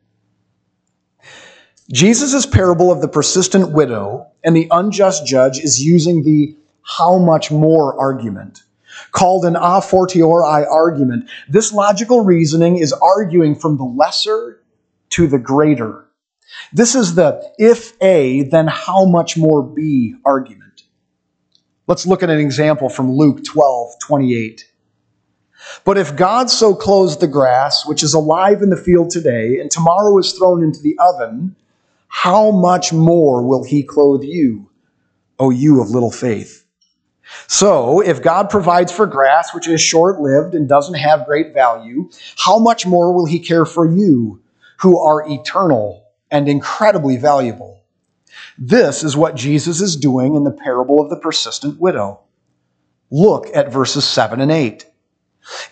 Jesus' 1.92 2.46
parable 2.46 2.90
of 2.90 3.00
the 3.00 3.06
persistent 3.06 3.70
widow 3.70 4.26
and 4.42 4.56
the 4.56 4.66
unjust 4.72 5.24
judge 5.24 5.60
is 5.60 5.80
using 5.80 6.24
the 6.24 6.56
how 6.82 7.16
much 7.16 7.52
more 7.52 7.96
argument. 7.96 8.64
Called 9.12 9.44
an 9.44 9.54
a 9.54 9.80
fortiori 9.80 10.66
argument, 10.66 11.30
this 11.48 11.72
logical 11.72 12.24
reasoning 12.24 12.78
is 12.78 12.92
arguing 12.92 13.54
from 13.54 13.76
the 13.76 13.84
lesser 13.84 14.60
to 15.10 15.28
the 15.28 15.38
greater. 15.38 16.09
This 16.72 16.94
is 16.94 17.14
the 17.14 17.42
if 17.58 17.92
A, 18.00 18.42
then 18.44 18.66
how 18.66 19.04
much 19.04 19.36
more 19.36 19.62
B 19.62 20.14
argument. 20.24 20.82
Let's 21.86 22.06
look 22.06 22.22
at 22.22 22.30
an 22.30 22.38
example 22.38 22.88
from 22.88 23.10
Luke 23.10 23.44
12, 23.44 23.94
28. 24.00 24.66
But 25.84 25.98
if 25.98 26.16
God 26.16 26.50
so 26.50 26.74
clothes 26.74 27.18
the 27.18 27.26
grass, 27.26 27.84
which 27.84 28.02
is 28.02 28.14
alive 28.14 28.62
in 28.62 28.70
the 28.70 28.76
field 28.76 29.10
today, 29.10 29.58
and 29.60 29.70
tomorrow 29.70 30.16
is 30.18 30.32
thrown 30.32 30.62
into 30.62 30.80
the 30.80 30.96
oven, 30.98 31.56
how 32.08 32.50
much 32.50 32.92
more 32.92 33.42
will 33.42 33.64
he 33.64 33.82
clothe 33.82 34.22
you, 34.22 34.70
O 35.38 35.50
you 35.50 35.80
of 35.80 35.90
little 35.90 36.10
faith? 36.10 36.64
So, 37.46 38.00
if 38.00 38.22
God 38.22 38.50
provides 38.50 38.90
for 38.90 39.06
grass, 39.06 39.54
which 39.54 39.68
is 39.68 39.80
short 39.80 40.20
lived 40.20 40.54
and 40.54 40.68
doesn't 40.68 40.94
have 40.94 41.26
great 41.26 41.54
value, 41.54 42.10
how 42.36 42.58
much 42.58 42.86
more 42.86 43.12
will 43.12 43.26
he 43.26 43.38
care 43.38 43.64
for 43.64 43.86
you, 43.86 44.42
who 44.78 44.98
are 44.98 45.28
eternal 45.28 45.99
and 46.30 46.48
incredibly 46.48 47.16
valuable. 47.16 47.80
This 48.58 49.02
is 49.02 49.16
what 49.16 49.34
Jesus 49.34 49.80
is 49.80 49.96
doing 49.96 50.34
in 50.34 50.44
the 50.44 50.50
parable 50.50 51.00
of 51.00 51.10
the 51.10 51.16
persistent 51.16 51.80
widow. 51.80 52.20
Look 53.10 53.46
at 53.54 53.72
verses 53.72 54.06
7 54.06 54.40
and 54.40 54.52
8. 54.52 54.86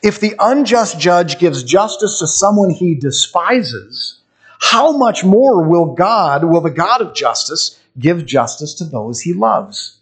If 0.02 0.18
the 0.18 0.34
unjust 0.38 0.98
judge 0.98 1.38
gives 1.38 1.62
justice 1.62 2.18
to 2.18 2.26
someone 2.26 2.70
he 2.70 2.94
despises, 2.94 4.20
how 4.60 4.96
much 4.96 5.24
more 5.24 5.62
will 5.62 5.94
God, 5.94 6.44
will 6.44 6.60
the 6.60 6.70
God 6.70 7.00
of 7.00 7.14
justice, 7.14 7.78
give 7.98 8.26
justice 8.26 8.74
to 8.74 8.84
those 8.84 9.20
he 9.20 9.32
loves? 9.32 9.98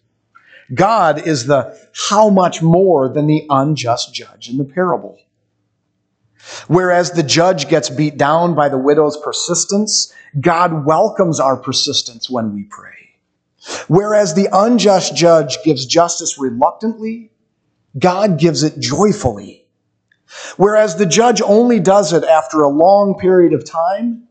God 0.74 1.26
is 1.26 1.46
the 1.46 1.78
how 2.08 2.30
much 2.30 2.62
more 2.62 3.08
than 3.08 3.26
the 3.26 3.46
unjust 3.50 4.14
judge 4.14 4.48
in 4.48 4.58
the 4.58 4.64
parable. 4.64 5.18
Whereas 6.68 7.12
the 7.12 7.22
judge 7.22 7.68
gets 7.68 7.90
beat 7.90 8.16
down 8.16 8.54
by 8.54 8.68
the 8.68 8.78
widow's 8.78 9.16
persistence, 9.16 10.12
God 10.40 10.87
welcomes 10.87 11.40
our 11.40 11.56
persistence 11.56 12.30
when 12.30 12.54
we 12.54 12.64
pray. 12.64 12.92
Whereas 13.88 14.35
the 14.35 14.48
unjust 14.52 15.16
judge 15.16 15.62
gives 15.64 15.87
justice 15.87 16.38
reluctantly, 16.38 17.32
God 17.98 18.38
gives 18.38 18.62
it 18.62 18.78
joyfully. 18.78 19.66
Whereas 20.56 20.96
the 20.96 21.06
judge 21.06 21.42
only 21.42 21.80
does 21.80 22.12
it 22.12 22.22
after 22.22 22.61
a 22.61 22.68
long 22.68 23.18
period 23.18 23.52
of 23.52 23.64
time, 23.64 24.28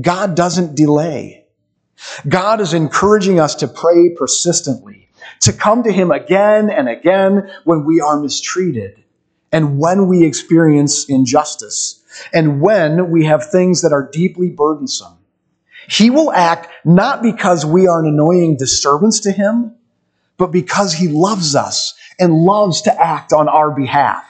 God 0.00 0.34
doesn't 0.34 0.74
delay. 0.74 1.46
God 2.28 2.60
is 2.60 2.74
encouraging 2.74 3.40
us 3.40 3.56
to 3.56 3.68
pray 3.68 4.10
persistently, 4.10 5.08
to 5.40 5.52
come 5.52 5.82
to 5.84 5.92
Him 5.92 6.10
again 6.10 6.70
and 6.70 6.88
again 6.88 7.50
when 7.64 7.84
we 7.84 8.00
are 8.00 8.18
mistreated 8.18 8.99
and 9.52 9.78
when 9.78 10.06
we 10.06 10.24
experience 10.24 11.04
injustice 11.08 12.02
and 12.32 12.60
when 12.60 13.10
we 13.10 13.24
have 13.24 13.50
things 13.50 13.82
that 13.82 13.92
are 13.92 14.08
deeply 14.10 14.50
burdensome. 14.50 15.16
He 15.88 16.10
will 16.10 16.32
act 16.32 16.68
not 16.84 17.22
because 17.22 17.66
we 17.66 17.88
are 17.88 18.00
an 18.00 18.06
annoying 18.06 18.56
disturbance 18.56 19.20
to 19.20 19.32
him, 19.32 19.74
but 20.36 20.48
because 20.48 20.92
he 20.92 21.08
loves 21.08 21.54
us 21.54 21.94
and 22.18 22.32
loves 22.32 22.82
to 22.82 23.00
act 23.00 23.32
on 23.32 23.48
our 23.48 23.70
behalf. 23.70 24.24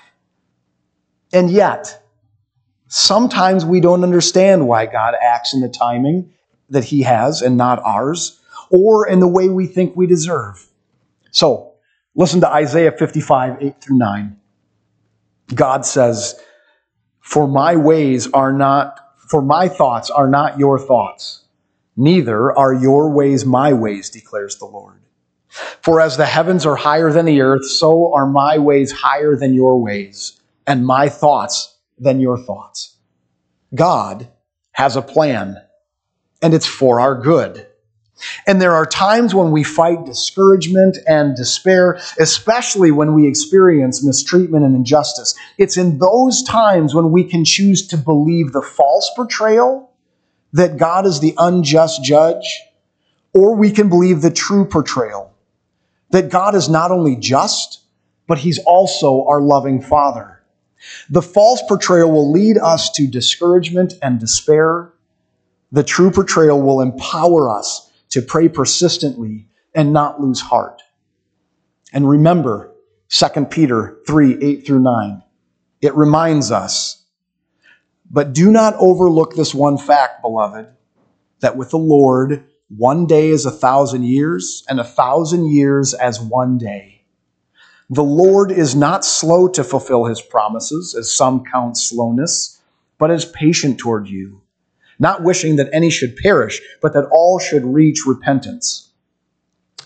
And 1.33 1.51
yet, 1.51 2.03
sometimes 2.89 3.65
we 3.65 3.81
don't 3.81 4.03
understand 4.03 4.67
why 4.67 4.87
God 4.87 5.15
acts 5.21 5.55
in 5.55 5.61
the 5.61 5.69
timing 5.69 6.33
that 6.71 6.85
he 6.85 7.03
has 7.03 7.43
and 7.43 7.57
not 7.57 7.81
ours, 7.85 8.41
or 8.71 9.07
in 9.07 9.21
the 9.21 9.29
way 9.29 9.49
we 9.49 9.67
think 9.67 9.97
we 9.97 10.07
deserve. 10.07 10.67
So, 11.31 11.75
listen 12.15 12.41
to 12.41 12.49
Isaiah 12.49 12.93
55, 12.93 13.59
8 13.61 13.81
through 13.81 13.99
9. 13.99 14.40
God 15.55 15.85
says, 15.85 16.41
For 17.21 17.47
my 17.49 17.77
ways 17.77 18.31
are 18.33 18.53
not, 18.53 18.99
for 19.29 19.43
my 19.43 19.69
thoughts 19.69 20.11
are 20.11 20.29
not 20.29 20.59
your 20.59 20.79
thoughts, 20.79 21.45
neither 21.97 22.57
are 22.57 22.73
your 22.73 23.11
ways 23.11 23.45
my 23.45 23.73
ways, 23.73 24.11
declares 24.11 24.57
the 24.57 24.67
Lord. 24.67 25.01
For 25.83 26.01
as 26.01 26.17
the 26.17 26.27
heavens 26.27 26.65
are 26.65 26.77
higher 26.77 27.13
than 27.13 27.27
the 27.27 27.41
earth, 27.41 27.67
so 27.67 28.15
are 28.15 28.27
my 28.27 28.59
ways 28.59 28.93
higher 28.93 29.35
than 29.35 29.55
your 29.55 29.81
ways, 29.81 30.41
and 30.67 30.87
my 30.87 31.09
thoughts 31.09 31.77
than 31.99 32.21
your 32.21 32.39
thoughts. 32.39 32.97
God 33.75 34.29
has 34.73 34.97
a 34.97 35.03
plan, 35.03 35.61
and 36.41 36.55
it's 36.55 36.67
for 36.67 37.01
our 37.01 37.21
good. 37.21 37.67
And 38.47 38.61
there 38.61 38.75
are 38.75 38.87
times 38.87 39.35
when 39.35 39.51
we 39.51 39.65
fight 39.65 40.05
discouragement 40.05 40.99
and 41.07 41.37
despair, 41.37 42.01
especially 42.19 42.91
when 42.91 43.15
we 43.15 43.27
experience 43.27 44.05
mistreatment 44.05 44.65
and 44.65 44.75
injustice. 44.75 45.35
It's 45.59 45.77
in 45.77 45.99
those 45.99 46.43
times 46.43 46.95
when 46.95 47.11
we 47.13 47.25
can 47.25 47.45
choose 47.45 47.87
to 47.89 47.97
believe 47.97 48.53
the 48.53 48.63
false 48.63 49.11
portrayal 49.17 49.91
that 50.53 50.77
God 50.77 51.07
is 51.07 51.21
the 51.21 51.35
unjust 51.39 52.03
judge, 52.03 52.45
or 53.33 53.55
we 53.55 53.71
can 53.71 53.89
believe 53.89 54.21
the 54.21 54.31
true 54.31 54.65
portrayal 54.65 55.33
that 56.11 56.29
God 56.29 56.55
is 56.55 56.69
not 56.69 56.91
only 56.91 57.17
just, 57.17 57.81
but 58.27 58.39
He's 58.39 58.59
also 58.59 59.27
our 59.27 59.41
loving 59.41 59.81
Father. 59.81 60.43
The 61.09 61.23
false 61.23 61.63
portrayal 61.69 62.11
will 62.11 62.31
lead 62.31 62.59
us 62.59 62.91
to 62.93 63.07
discouragement 63.07 63.95
and 64.03 64.19
despair. 64.19 64.93
The 65.73 65.85
true 65.85 66.11
portrayal 66.11 66.61
will 66.61 66.81
empower 66.81 67.51
us 67.51 67.90
to 68.11 68.23
pray 68.23 68.49
persistently 68.49 69.49
and 69.75 69.93
not 69.93 70.21
lose 70.21 70.41
heart. 70.41 70.83
And 71.93 72.09
remember 72.09 72.73
2 73.09 73.47
Peter 73.47 73.99
3 74.07 74.39
8 74.41 74.67
through 74.67 74.83
9. 74.83 75.23
It 75.81 75.95
reminds 75.95 76.53
us, 76.53 77.03
but 78.11 78.33
do 78.33 78.51
not 78.51 78.75
overlook 78.79 79.35
this 79.35 79.55
one 79.55 79.79
fact, 79.79 80.21
beloved, 80.23 80.69
that 81.41 81.57
with 81.57 81.71
the 81.71 81.79
Lord, 81.79 82.45
one 82.69 83.07
day 83.07 83.29
is 83.29 83.47
a 83.47 83.51
thousand 83.51 84.05
years, 84.05 84.65
and 84.69 84.79
a 84.79 84.85
thousand 84.85 85.51
years 85.51 85.95
as 85.95 86.21
one 86.21 86.59
day. 86.59 87.03
The 87.89 88.05
Lord 88.05 88.53
is 88.53 88.77
not 88.77 89.05
slow 89.05 89.49
to 89.49 89.65
fulfill 89.65 90.05
his 90.05 90.21
promises, 90.21 90.95
as 90.95 91.13
some 91.13 91.43
count 91.45 91.77
slowness, 91.77 92.61
but 92.99 93.11
is 93.11 93.25
patient 93.25 93.79
toward 93.79 94.09
you, 94.09 94.43
not 95.01 95.25
wishing 95.25 95.57
that 95.57 95.71
any 95.73 95.91
should 95.91 96.17
perish, 96.17 96.61
but 96.81 96.93
that 96.93 97.09
all 97.11 97.41
should 97.41 97.65
reach 97.65 98.07
repentance. 98.07 98.93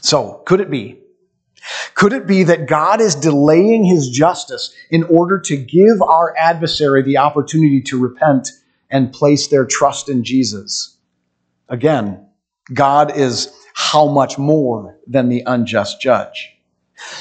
So, 0.01 0.43
could 0.45 0.61
it 0.61 0.71
be 0.71 1.01
could 1.95 2.13
it 2.13 2.27
be 2.27 2.43
that 2.45 2.67
God 2.67 3.01
is 3.01 3.15
delaying 3.15 3.85
his 3.85 4.11
justice 4.11 4.75
in 4.91 5.05
order 5.05 5.39
to 5.41 5.57
give 5.57 6.03
our 6.03 6.35
adversary 6.37 7.03
the 7.03 7.19
opportunity 7.19 7.81
to 7.83 7.99
repent 7.99 8.51
and 8.91 9.13
place 9.13 9.49
their 9.49 9.65
trust 9.65 10.09
in 10.09 10.25
Jesus? 10.25 10.97
Again, 11.69 12.27
God 12.73 13.17
is 13.17 13.51
how 13.75 14.07
much 14.09 14.39
more 14.39 14.99
than 15.07 15.29
the 15.29 15.43
unjust 15.47 16.01
judge. 16.01 16.51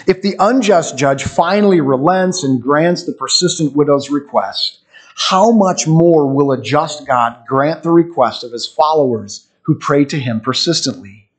If 0.05 0.21
the 0.21 0.35
unjust 0.39 0.97
judge 0.97 1.23
finally 1.23 1.81
relents 1.81 2.43
and 2.43 2.61
grants 2.61 3.05
the 3.05 3.13
persistent 3.13 3.75
widow's 3.75 4.09
request, 4.09 4.79
how 5.15 5.51
much 5.51 5.87
more 5.87 6.27
will 6.31 6.51
a 6.51 6.61
just 6.61 7.05
God 7.05 7.43
grant 7.47 7.83
the 7.83 7.91
request 7.91 8.43
of 8.43 8.51
his 8.51 8.65
followers 8.65 9.47
who 9.63 9.75
pray 9.75 10.05
to 10.05 10.19
him 10.19 10.39
persistently? 10.39 11.29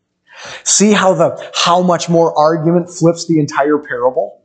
See 0.63 0.93
how 0.93 1.15
the 1.15 1.51
how 1.55 1.83
much 1.83 2.09
more 2.09 2.37
argument 2.37 2.91
flips 2.91 3.27
the 3.27 3.39
entire 3.39 3.79
parable? 3.79 4.43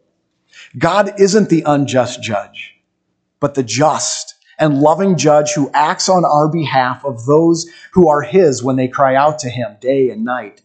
God 0.77 1.19
isn't 1.19 1.49
the 1.49 1.63
unjust 1.65 2.21
judge, 2.21 2.75
but 3.39 3.55
the 3.55 3.63
just 3.63 4.35
and 4.59 4.81
loving 4.81 5.17
judge 5.17 5.53
who 5.53 5.71
acts 5.73 6.09
on 6.09 6.25
our 6.25 6.49
behalf 6.49 7.03
of 7.05 7.25
those 7.25 7.65
who 7.93 8.09
are 8.09 8.21
his 8.21 8.61
when 8.61 8.75
they 8.75 8.87
cry 8.87 9.15
out 9.15 9.39
to 9.39 9.49
him 9.49 9.77
day 9.79 10.09
and 10.09 10.25
night. 10.25 10.61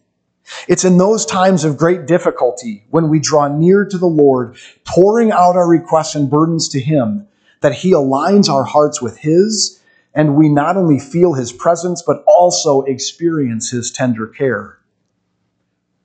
It's 0.67 0.85
in 0.85 0.97
those 0.97 1.25
times 1.25 1.63
of 1.63 1.77
great 1.77 2.05
difficulty 2.05 2.85
when 2.89 3.09
we 3.09 3.19
draw 3.19 3.47
near 3.47 3.85
to 3.85 3.97
the 3.97 4.05
Lord, 4.05 4.57
pouring 4.83 5.31
out 5.31 5.55
our 5.55 5.67
requests 5.67 6.13
and 6.13 6.29
burdens 6.29 6.69
to 6.69 6.79
him, 6.79 7.27
that 7.61 7.73
he 7.73 7.91
aligns 7.91 8.49
our 8.49 8.63
hearts 8.63 9.01
with 9.01 9.17
his, 9.17 9.81
and 10.13 10.35
we 10.35 10.49
not 10.49 10.77
only 10.77 10.99
feel 10.99 11.33
his 11.33 11.51
presence, 11.51 12.01
but 12.05 12.23
also 12.27 12.81
experience 12.83 13.69
his 13.71 13.91
tender 13.91 14.27
care. 14.27 14.79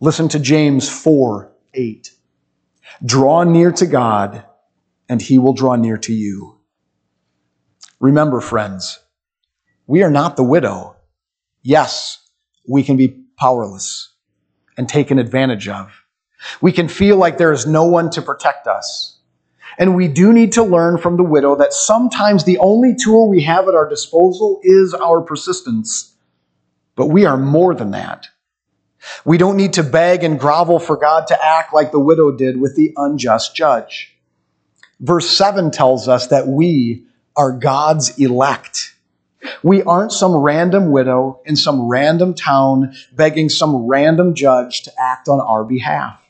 Listen 0.01 0.29
to 0.29 0.39
James 0.39 0.89
4 0.89 1.53
8. 1.75 2.11
Draw 3.05 3.45
near 3.45 3.71
to 3.73 3.87
God, 3.87 4.45
and 5.09 5.21
he 5.23 5.39
will 5.39 5.53
draw 5.53 5.77
near 5.77 5.99
to 5.99 6.13
you. 6.13 6.59
Remember, 8.01 8.41
friends, 8.41 8.99
we 9.87 10.03
are 10.03 10.11
not 10.11 10.37
the 10.37 10.43
widow. 10.43 10.97
Yes, 11.63 12.19
we 12.67 12.83
can 12.83 12.97
be 12.97 13.23
powerless 13.37 14.13
and 14.77 14.89
taken 14.89 15.19
advantage 15.19 15.69
of. 15.69 16.05
We 16.61 16.73
can 16.73 16.89
feel 16.89 17.17
like 17.17 17.37
there 17.37 17.53
is 17.53 17.67
no 17.67 17.85
one 17.85 18.11
to 18.11 18.23
protect 18.23 18.67
us. 18.67 19.20
And 19.81 19.97
we 19.97 20.09
do 20.09 20.35
need 20.35 20.53
to 20.53 20.63
learn 20.63 20.99
from 20.99 21.17
the 21.17 21.25
widow 21.25 21.57
that 21.57 21.73
sometimes 21.73 22.45
the 22.45 22.59
only 22.59 22.95
tool 22.95 23.31
we 23.31 23.43
have 23.45 23.67
at 23.67 23.75
our 23.75 23.89
disposal 23.89 24.61
is 24.63 24.93
our 24.93 25.23
persistence. 25.23 26.13
But 26.97 27.07
we 27.07 27.25
are 27.25 27.39
more 27.39 27.75
than 27.75 27.93
that. 27.93 28.29
We 29.25 29.39
don't 29.39 29.57
need 29.57 29.73
to 29.73 29.83
beg 29.83 30.23
and 30.23 30.39
grovel 30.39 30.81
for 30.81 30.99
God 30.99 31.29
to 31.29 31.45
act 31.45 31.73
like 31.73 31.93
the 31.93 31.99
widow 31.99 32.31
did 32.31 32.61
with 32.61 32.77
the 32.77 32.93
unjust 32.99 33.57
judge. 33.57 34.15
Verse 35.01 35.31
7 35.31 35.71
tells 35.71 36.09
us 36.09 36.27
that 36.27 36.47
we 36.47 37.07
are 37.35 37.51
God's 37.51 38.19
elect. 38.19 38.95
We 39.63 39.83
aren't 39.85 40.13
some 40.13 40.37
random 40.37 40.91
widow 40.91 41.41
in 41.47 41.57
some 41.57 41.89
random 41.89 42.35
town 42.35 42.95
begging 43.15 43.49
some 43.49 43.87
random 43.87 44.35
judge 44.35 44.83
to 44.83 44.93
act 45.01 45.27
on 45.27 45.41
our 45.41 45.65
behalf. 45.65 46.21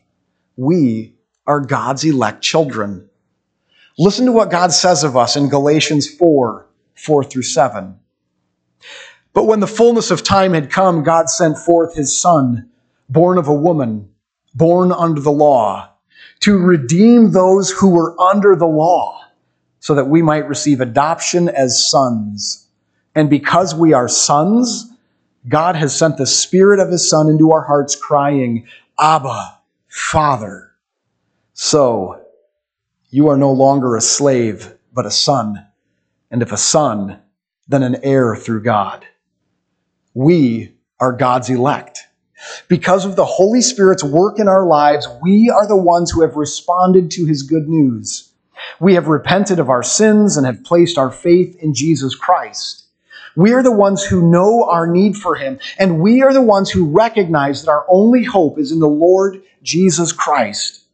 We 0.56 1.14
are 1.48 1.58
God's 1.58 2.04
elect 2.04 2.42
children. 2.42 3.09
Listen 4.00 4.24
to 4.24 4.32
what 4.32 4.50
God 4.50 4.72
says 4.72 5.04
of 5.04 5.14
us 5.14 5.36
in 5.36 5.50
Galatians 5.50 6.08
4 6.08 6.66
4 6.94 7.24
through 7.24 7.42
7. 7.42 8.00
But 9.34 9.44
when 9.44 9.60
the 9.60 9.66
fullness 9.66 10.10
of 10.10 10.22
time 10.22 10.54
had 10.54 10.70
come, 10.70 11.02
God 11.02 11.28
sent 11.28 11.58
forth 11.58 11.94
his 11.94 12.16
Son, 12.16 12.70
born 13.10 13.36
of 13.36 13.46
a 13.46 13.52
woman, 13.52 14.08
born 14.54 14.90
under 14.90 15.20
the 15.20 15.30
law, 15.30 15.92
to 16.40 16.56
redeem 16.56 17.32
those 17.32 17.70
who 17.70 17.90
were 17.90 18.18
under 18.18 18.56
the 18.56 18.66
law, 18.66 19.20
so 19.80 19.94
that 19.94 20.06
we 20.06 20.22
might 20.22 20.48
receive 20.48 20.80
adoption 20.80 21.50
as 21.50 21.86
sons. 21.86 22.68
And 23.14 23.28
because 23.28 23.74
we 23.74 23.92
are 23.92 24.08
sons, 24.08 24.90
God 25.46 25.76
has 25.76 25.94
sent 25.94 26.16
the 26.16 26.26
Spirit 26.26 26.80
of 26.80 26.88
his 26.88 27.06
Son 27.10 27.28
into 27.28 27.52
our 27.52 27.64
hearts, 27.64 27.96
crying, 27.96 28.66
Abba, 28.98 29.58
Father. 29.88 30.72
So, 31.52 32.19
you 33.10 33.28
are 33.28 33.36
no 33.36 33.52
longer 33.52 33.96
a 33.96 34.00
slave, 34.00 34.72
but 34.92 35.06
a 35.06 35.10
son. 35.10 35.66
And 36.30 36.42
if 36.42 36.52
a 36.52 36.56
son, 36.56 37.20
then 37.68 37.82
an 37.82 37.96
heir 38.02 38.36
through 38.36 38.62
God. 38.62 39.06
We 40.14 40.74
are 41.00 41.12
God's 41.12 41.50
elect. 41.50 42.00
Because 42.68 43.04
of 43.04 43.16
the 43.16 43.24
Holy 43.24 43.60
Spirit's 43.60 44.04
work 44.04 44.38
in 44.38 44.48
our 44.48 44.64
lives, 44.64 45.08
we 45.22 45.50
are 45.50 45.66
the 45.66 45.76
ones 45.76 46.10
who 46.10 46.22
have 46.22 46.36
responded 46.36 47.10
to 47.12 47.26
his 47.26 47.42
good 47.42 47.68
news. 47.68 48.30
We 48.78 48.94
have 48.94 49.08
repented 49.08 49.58
of 49.58 49.70
our 49.70 49.82
sins 49.82 50.36
and 50.36 50.46
have 50.46 50.64
placed 50.64 50.96
our 50.98 51.10
faith 51.10 51.56
in 51.60 51.74
Jesus 51.74 52.14
Christ. 52.14 52.84
We 53.36 53.52
are 53.52 53.62
the 53.62 53.70
ones 53.70 54.02
who 54.04 54.28
know 54.28 54.64
our 54.64 54.86
need 54.86 55.16
for 55.16 55.34
him, 55.34 55.58
and 55.78 56.00
we 56.00 56.22
are 56.22 56.32
the 56.32 56.42
ones 56.42 56.70
who 56.70 56.90
recognize 56.90 57.62
that 57.62 57.70
our 57.70 57.86
only 57.88 58.24
hope 58.24 58.58
is 58.58 58.72
in 58.72 58.80
the 58.80 58.88
Lord 58.88 59.42
Jesus 59.62 60.12
Christ. 60.12 60.84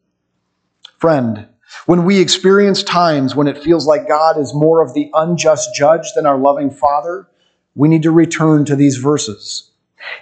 Friend, 0.99 1.49
when 1.85 2.05
we 2.05 2.19
experience 2.19 2.83
times 2.83 3.37
when 3.37 3.47
it 3.47 3.63
feels 3.63 3.87
like 3.87 4.09
God 4.09 4.39
is 4.39 4.55
more 4.55 4.83
of 4.83 4.95
the 4.95 5.11
unjust 5.15 5.75
judge 5.75 6.07
than 6.15 6.27
our 6.27 6.39
loving 6.39 6.71
Father, 6.71 7.29
we 7.75 7.89
need 7.89 8.03
to 8.05 8.11
return 8.11 8.65
to 8.65 8.77
these 8.77 8.97
verses. 8.97 9.71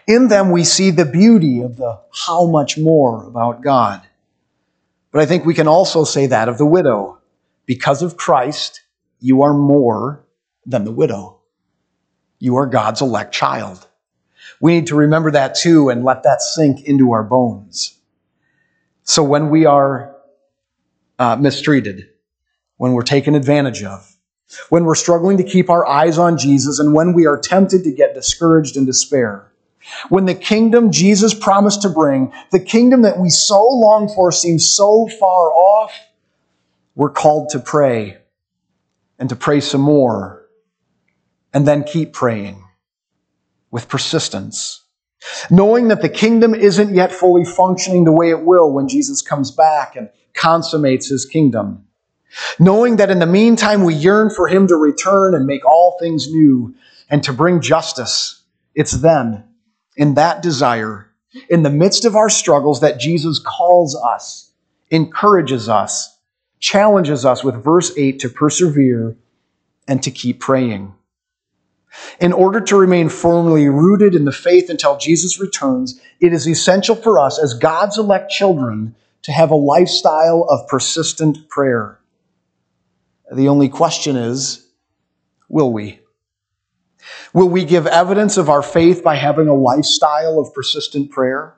In 0.07 0.29
them, 0.29 0.51
we 0.51 0.65
see 0.65 0.91
the 0.91 1.05
beauty 1.05 1.61
of 1.61 1.77
the 1.77 2.01
how 2.13 2.47
much 2.47 2.77
more 2.77 3.27
about 3.27 3.63
God. 3.63 4.03
But 5.13 5.23
I 5.23 5.27
think 5.27 5.45
we 5.45 5.55
can 5.55 5.69
also 5.69 6.05
say 6.05 6.27
that 6.27 6.49
of 6.49 6.59
the 6.59 6.67
widow. 6.67 7.19
Because 7.67 8.03
of 8.03 8.17
Christ, 8.17 8.83
you 9.21 9.43
are 9.43 9.55
more 9.55 10.25
than 10.67 10.85
the 10.85 10.93
widow. 10.93 11.39
You 12.39 12.57
are 12.57 12.67
God's 12.67 13.01
elect 13.01 13.33
child. 13.33 13.87
We 14.61 14.75
need 14.75 14.89
to 14.89 14.97
remember 14.97 15.31
that 15.31 15.55
too 15.55 15.89
and 15.89 16.05
let 16.05 16.25
that 16.25 16.43
sink 16.43 16.85
into 16.85 17.13
our 17.13 17.23
bones. 17.23 17.97
So 19.05 19.23
when 19.23 19.51
we 19.51 19.67
are 19.67 20.14
uh, 21.25 21.37
mistreated, 21.37 22.07
when 22.77 22.93
we're 22.93 23.03
taken 23.03 23.35
advantage 23.35 23.83
of, 23.83 24.15
when 24.69 24.85
we're 24.85 24.95
struggling 24.95 25.39
to 25.39 25.43
keep 25.43 25.71
our 25.71 25.87
eyes 25.87 26.19
on 26.19 26.37
Jesus, 26.37 26.79
and 26.79 26.93
when 26.93 27.15
we 27.15 27.25
are 27.27 27.39
tempted 27.39 27.83
to 27.85 27.93
get 27.93 28.15
discouraged 28.15 28.77
and 28.77 28.87
despair. 28.87 29.51
When 30.11 30.27
the 30.27 30.35
kingdom 30.35 30.93
Jesus 30.93 31.33
promised 31.33 31.81
to 31.83 31.89
bring, 31.89 32.31
the 32.53 32.61
kingdom 32.61 33.03
that 33.03 33.19
we 33.19 33.31
so 33.31 33.67
long 33.67 34.09
for 34.15 34.31
seems 34.33 34.71
so 34.71 35.09
far 35.19 35.51
off, 35.53 35.93
we're 36.95 37.11
called 37.11 37.49
to 37.51 37.59
pray 37.59 38.19
and 39.19 39.31
to 39.31 39.37
pray 39.37 39.61
some 39.61 39.81
more 39.81 40.47
and 41.55 41.67
then 41.67 41.85
keep 41.85 42.13
praying 42.13 42.63
with 43.71 43.89
persistence. 43.89 44.83
Knowing 45.51 45.89
that 45.89 46.03
the 46.03 46.09
kingdom 46.09 46.55
isn't 46.55 46.95
yet 46.95 47.13
fully 47.13 47.47
functioning 47.47 48.05
the 48.05 48.13
way 48.13 48.29
it 48.29 48.43
will 48.43 48.71
when 48.71 48.89
Jesus 48.89 49.23
comes 49.23 49.51
back 49.51 49.97
and 49.97 50.11
consummates 50.35 51.09
his 51.09 51.25
kingdom 51.25 51.85
knowing 52.59 52.97
that 52.97 53.11
in 53.11 53.19
the 53.19 53.27
meantime 53.27 53.85
we 53.85 53.95
yearn 53.95 54.31
for 54.31 54.49
him 54.49 54.67
to 54.69 54.77
return 54.77 55.35
and 55.35 55.47
make 55.47 55.65
all 55.65 55.97
things 56.01 56.31
new 56.31 56.75
and 57.09 57.23
to 57.25 57.33
bring 57.33 57.61
justice. 57.61 58.43
It's 58.75 58.93
then, 58.93 59.45
in 59.97 60.15
that 60.15 60.43
desire, 60.43 61.11
in 61.49 61.63
the 61.63 61.71
midst 61.71 62.05
of 62.05 62.17
our 62.17 62.29
struggles, 62.29 62.81
that 62.81 62.99
Jesus 62.99 63.39
calls 63.39 63.97
us, 63.97 64.51
encourages 64.91 65.69
us, 65.69 66.19
challenges 66.59 67.25
us 67.25 67.45
with 67.45 67.63
verse 67.63 67.93
8 67.97 68.19
to 68.21 68.29
persevere 68.29 69.17
and 69.87 70.03
to 70.03 70.11
keep 70.11 70.41
praying. 70.41 70.95
In 72.19 72.33
order 72.33 72.61
to 72.61 72.77
remain 72.77 73.09
firmly 73.09 73.69
rooted 73.69 74.17
in 74.17 74.25
the 74.25 74.33
faith 74.33 74.69
until 74.69 74.97
Jesus 74.97 75.39
returns, 75.39 76.01
it 76.19 76.33
is 76.33 76.49
essential 76.49 76.97
for 76.97 77.21
us 77.21 77.39
as 77.39 77.55
God's 77.55 77.99
elect 77.99 78.33
children 78.33 78.97
to 79.25 79.33
have 79.33 79.51
a 79.51 79.57
lifestyle 79.57 80.45
of 80.49 80.69
persistent 80.69 81.49
prayer. 81.49 81.99
The 83.33 83.49
only 83.49 83.69
question 83.69 84.17
is, 84.17 84.67
will 85.49 85.73
we? 85.73 86.01
Will 87.33 87.49
we 87.49 87.65
give 87.65 87.87
evidence 87.87 88.37
of 88.37 88.49
our 88.49 88.63
faith 88.63 89.03
by 89.03 89.17
having 89.17 89.49
a 89.49 89.55
lifestyle 89.55 90.39
of 90.39 90.53
persistent 90.55 91.11
prayer? 91.11 91.55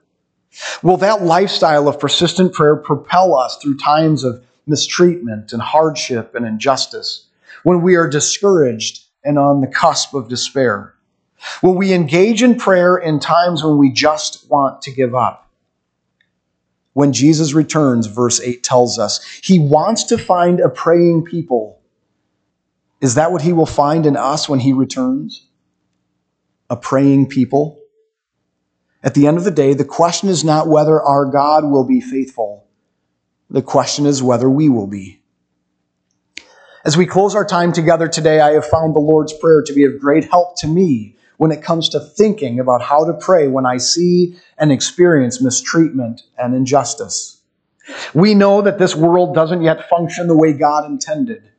Will 0.82 0.96
that 0.98 1.22
lifestyle 1.22 1.88
of 1.88 2.00
persistent 2.00 2.54
prayer 2.54 2.76
propel 2.76 3.36
us 3.36 3.58
through 3.60 3.78
times 3.78 4.24
of 4.24 4.44
mistreatment 4.66 5.52
and 5.52 5.60
hardship 5.60 6.34
and 6.34 6.46
injustice, 6.46 7.26
when 7.62 7.82
we 7.82 7.96
are 7.96 8.08
discouraged 8.08 9.04
and 9.24 9.38
on 9.38 9.60
the 9.60 9.66
cusp 9.66 10.14
of 10.14 10.28
despair? 10.28 10.94
Will 11.62 11.74
we 11.74 11.92
engage 11.92 12.42
in 12.42 12.56
prayer 12.56 12.96
in 12.96 13.20
times 13.20 13.62
when 13.62 13.76
we 13.76 13.90
just 13.90 14.48
want 14.48 14.82
to 14.82 14.92
give 14.92 15.14
up? 15.14 15.45
When 16.96 17.12
Jesus 17.12 17.52
returns, 17.52 18.06
verse 18.06 18.40
8 18.40 18.62
tells 18.62 18.98
us, 18.98 19.22
he 19.42 19.58
wants 19.58 20.04
to 20.04 20.16
find 20.16 20.60
a 20.60 20.70
praying 20.70 21.26
people. 21.26 21.78
Is 23.02 23.16
that 23.16 23.30
what 23.30 23.42
he 23.42 23.52
will 23.52 23.66
find 23.66 24.06
in 24.06 24.16
us 24.16 24.48
when 24.48 24.60
he 24.60 24.72
returns? 24.72 25.46
A 26.70 26.76
praying 26.76 27.26
people? 27.26 27.78
At 29.02 29.12
the 29.12 29.26
end 29.26 29.36
of 29.36 29.44
the 29.44 29.50
day, 29.50 29.74
the 29.74 29.84
question 29.84 30.30
is 30.30 30.42
not 30.42 30.68
whether 30.68 31.02
our 31.02 31.26
God 31.26 31.66
will 31.66 31.84
be 31.84 32.00
faithful. 32.00 32.66
The 33.50 33.60
question 33.60 34.06
is 34.06 34.22
whether 34.22 34.48
we 34.48 34.70
will 34.70 34.86
be. 34.86 35.20
As 36.82 36.96
we 36.96 37.04
close 37.04 37.34
our 37.34 37.44
time 37.44 37.74
together 37.74 38.08
today, 38.08 38.40
I 38.40 38.52
have 38.52 38.64
found 38.64 38.96
the 38.96 39.00
Lord's 39.00 39.34
Prayer 39.34 39.62
to 39.66 39.74
be 39.74 39.84
of 39.84 40.00
great 40.00 40.30
help 40.30 40.58
to 40.60 40.66
me 40.66 41.14
when 41.36 41.50
it 41.50 41.62
comes 41.62 41.88
to 41.90 42.00
thinking 42.00 42.58
about 42.58 42.82
how 42.82 43.04
to 43.04 43.12
pray 43.12 43.48
when 43.48 43.66
I 43.66 43.76
see 43.76 44.36
and 44.58 44.72
experience 44.72 45.42
mistreatment 45.42 46.22
and 46.38 46.54
injustice. 46.54 47.40
We 48.14 48.34
know 48.34 48.62
that 48.62 48.78
this 48.78 48.96
world 48.96 49.34
doesn't 49.34 49.62
yet 49.62 49.88
function 49.88 50.26
the 50.26 50.36
way 50.36 50.52
God 50.52 50.84
intended. 50.90 51.50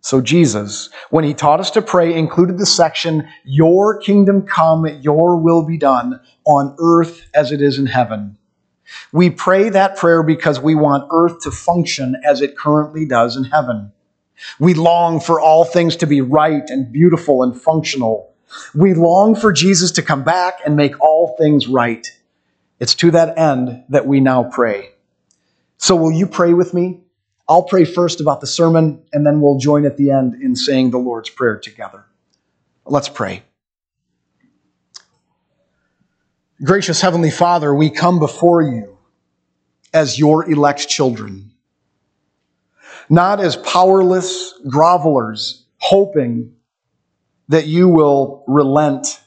So 0.00 0.20
Jesus, 0.20 0.90
when 1.10 1.24
he 1.24 1.32
taught 1.32 1.60
us 1.60 1.70
to 1.72 1.82
pray, 1.82 2.12
included 2.12 2.58
the 2.58 2.66
section, 2.66 3.28
Your 3.44 3.98
kingdom 3.98 4.42
come, 4.42 4.84
your 5.00 5.36
will 5.36 5.64
be 5.64 5.78
done 5.78 6.20
on 6.44 6.76
earth 6.80 7.28
as 7.34 7.52
it 7.52 7.62
is 7.62 7.78
in 7.78 7.86
heaven. 7.86 8.36
We 9.12 9.30
pray 9.30 9.68
that 9.68 9.96
prayer 9.96 10.22
because 10.22 10.60
we 10.60 10.74
want 10.74 11.08
earth 11.12 11.40
to 11.42 11.50
function 11.50 12.16
as 12.24 12.42
it 12.42 12.58
currently 12.58 13.06
does 13.06 13.36
in 13.36 13.44
heaven. 13.44 13.92
We 14.58 14.74
long 14.74 15.20
for 15.20 15.40
all 15.40 15.64
things 15.64 15.96
to 15.96 16.06
be 16.06 16.20
right 16.20 16.68
and 16.68 16.92
beautiful 16.92 17.44
and 17.44 17.58
functional 17.58 18.31
we 18.74 18.94
long 18.94 19.34
for 19.34 19.52
Jesus 19.52 19.92
to 19.92 20.02
come 20.02 20.24
back 20.24 20.60
and 20.64 20.76
make 20.76 21.00
all 21.00 21.36
things 21.38 21.66
right. 21.66 22.06
It's 22.80 22.94
to 22.96 23.10
that 23.12 23.38
end 23.38 23.84
that 23.88 24.06
we 24.06 24.20
now 24.20 24.44
pray. 24.44 24.90
So, 25.78 25.96
will 25.96 26.12
you 26.12 26.26
pray 26.26 26.52
with 26.52 26.74
me? 26.74 27.00
I'll 27.48 27.64
pray 27.64 27.84
first 27.84 28.20
about 28.20 28.40
the 28.40 28.46
sermon, 28.46 29.02
and 29.12 29.26
then 29.26 29.40
we'll 29.40 29.58
join 29.58 29.84
at 29.84 29.96
the 29.96 30.10
end 30.10 30.40
in 30.40 30.56
saying 30.56 30.90
the 30.90 30.98
Lord's 30.98 31.28
Prayer 31.28 31.58
together. 31.58 32.04
Let's 32.84 33.08
pray. 33.08 33.42
Gracious 36.64 37.00
Heavenly 37.00 37.30
Father, 37.30 37.74
we 37.74 37.90
come 37.90 38.20
before 38.20 38.62
you 38.62 38.96
as 39.92 40.18
your 40.18 40.48
elect 40.48 40.88
children, 40.88 41.50
not 43.10 43.40
as 43.40 43.56
powerless 43.56 44.54
grovelers 44.66 45.62
hoping 45.78 46.54
that 47.48 47.66
you 47.66 47.88
will 47.88 48.44
relent. 48.46 49.20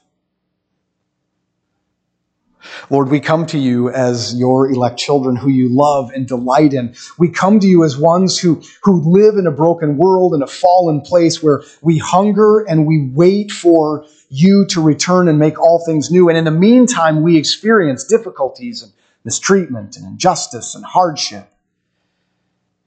Lord, 2.90 3.10
we 3.10 3.20
come 3.20 3.46
to 3.48 3.58
you 3.58 3.90
as 3.90 4.36
your 4.36 4.70
elect 4.70 4.98
children 4.98 5.36
who 5.36 5.50
you 5.50 5.70
love 5.70 6.12
and 6.12 6.28
delight 6.28 6.74
in. 6.74 6.96
We 7.18 7.30
come 7.30 7.60
to 7.60 7.68
you 7.68 7.84
as 7.84 7.98
ones 7.98 8.40
who, 8.40 8.62
who 8.84 9.02
live 9.02 9.38
in 9.38 9.48
a 9.48 9.52
broken 9.52 9.98
world, 9.98 10.34
in 10.34 10.42
a 10.42 10.48
fallen 10.48 11.02
place 11.02 11.42
where 11.42 11.64
we 11.82 11.98
hunger 11.98 12.62
and 12.62 12.86
we 12.86 13.10
wait 13.14 13.52
for 13.52 14.06
you 14.30 14.66
to 14.70 14.82
return 14.82 15.28
and 15.28 15.40
make 15.40 15.60
all 15.60 15.84
things 15.86 16.12
new. 16.12 16.30
And 16.30 16.38
in 16.38 16.46
the 16.46 16.52
meantime, 16.52 17.22
we 17.22 17.38
experience 17.38 18.04
difficulties 18.04 18.82
and 18.82 18.92
mistreatment 19.24 19.98
and 19.98 20.06
injustice 20.06 20.76
and 20.76 20.86
hardship. 20.86 21.50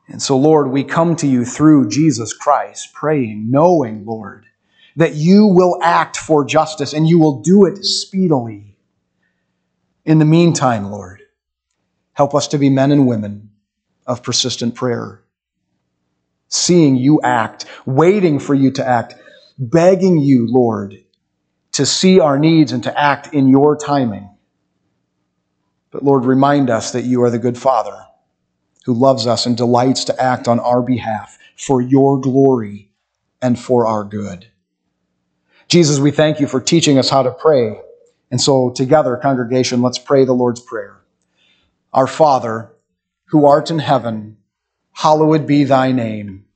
And 0.09 0.23
so, 0.23 0.39
Lord, 0.39 0.69
we 0.69 0.85
come 0.85 1.17
to 1.17 1.27
you 1.27 1.45
through 1.45 1.89
Jesus 1.91 2.33
Christ, 2.33 2.95
praying, 2.95 3.51
knowing, 3.51 4.07
Lord, 4.07 4.47
that 4.99 5.15
you 5.15 5.47
will 5.47 5.79
act 5.81 6.17
for 6.17 6.45
justice 6.45 6.93
and 6.93 7.09
you 7.09 7.21
will 7.21 7.41
do 7.41 7.67
it 7.67 7.85
speedily. 7.85 8.77
In 10.05 10.19
the 10.19 10.25
meantime, 10.25 10.91
Lord, 10.91 11.23
help 12.15 12.35
us 12.35 12.49
to 12.49 12.59
be 12.59 12.69
men 12.69 12.91
and 12.91 13.07
women 13.07 13.51
of 14.09 14.25
persistent 14.25 14.75
prayer, 14.75 15.23
seeing 16.49 16.97
you 16.97 17.21
act, 17.23 17.65
waiting 17.87 18.41
for 18.41 18.55
you 18.55 18.73
to 18.73 18.85
act, 18.85 19.15
begging 19.57 20.19
you, 20.19 20.49
Lord, 20.49 20.97
to 21.73 21.87
see 21.87 22.19
our 22.19 22.37
needs 22.37 22.73
and 22.73 22.83
to 22.83 23.01
act 23.01 23.33
in 23.33 23.47
your 23.47 23.77
timing. 23.77 24.29
But 25.93 26.03
Lord, 26.03 26.25
remind 26.25 26.71
us 26.71 26.91
that 26.91 27.05
you 27.05 27.23
are 27.23 27.31
the 27.31 27.39
good 27.39 27.57
Father 27.57 28.05
who 28.85 28.95
loves 28.95 29.29
us 29.29 29.47
and 29.47 29.57
delights 29.57 30.03
to 30.07 30.21
act 30.21 30.49
on 30.49 30.59
our 30.59 30.83
behalf 30.83 31.39
for 31.57 31.81
your 31.81 32.21
glory 32.21 32.91
and 33.41 33.57
for 33.57 33.87
our 33.87 34.03
good. 34.03 34.49
Jesus, 35.69 35.99
we 35.99 36.11
thank 36.11 36.41
you 36.41 36.47
for 36.47 36.63
teaching 36.63 36.99
us 36.99 37.11
how 37.11 37.23
to 37.23 37.31
pray. 37.31 37.79
And 38.31 38.41
so, 38.41 38.71
together, 38.71 39.19
congregation, 39.19 39.83
let's 39.83 39.99
pray 39.99 40.25
the 40.25 40.33
Lord's 40.33 40.63
Prayer. 40.63 40.97
Our 41.93 42.07
Father, 42.07 42.71
who 43.27 43.45
art 43.45 43.71
in 43.71 43.79
heaven, 43.79 44.39
hallowed 44.93 45.47
be 45.47 45.65
thy 45.65 45.93
name. 45.93 46.47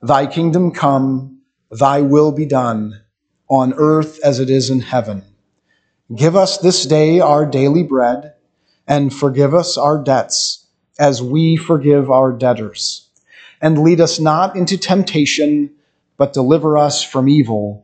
Thy 0.00 0.26
kingdom 0.26 0.70
come, 0.70 1.40
thy 1.70 2.00
will 2.00 2.32
be 2.32 2.46
done, 2.46 3.02
on 3.48 3.74
earth 3.76 4.18
as 4.24 4.40
it 4.40 4.48
is 4.48 4.70
in 4.70 4.80
heaven. 4.80 5.22
Give 6.14 6.34
us 6.34 6.56
this 6.56 6.86
day 6.86 7.20
our 7.20 7.44
daily 7.44 7.82
bread, 7.82 8.34
and 8.86 9.14
forgive 9.14 9.54
us 9.54 9.76
our 9.76 10.02
debts, 10.02 10.66
as 10.98 11.22
we 11.22 11.56
forgive 11.56 12.10
our 12.10 12.32
debtors. 12.32 13.10
And 13.60 13.78
lead 13.78 14.00
us 14.00 14.18
not 14.18 14.56
into 14.56 14.78
temptation, 14.78 15.74
but 16.16 16.32
deliver 16.32 16.78
us 16.78 17.02
from 17.02 17.28
evil. 17.28 17.83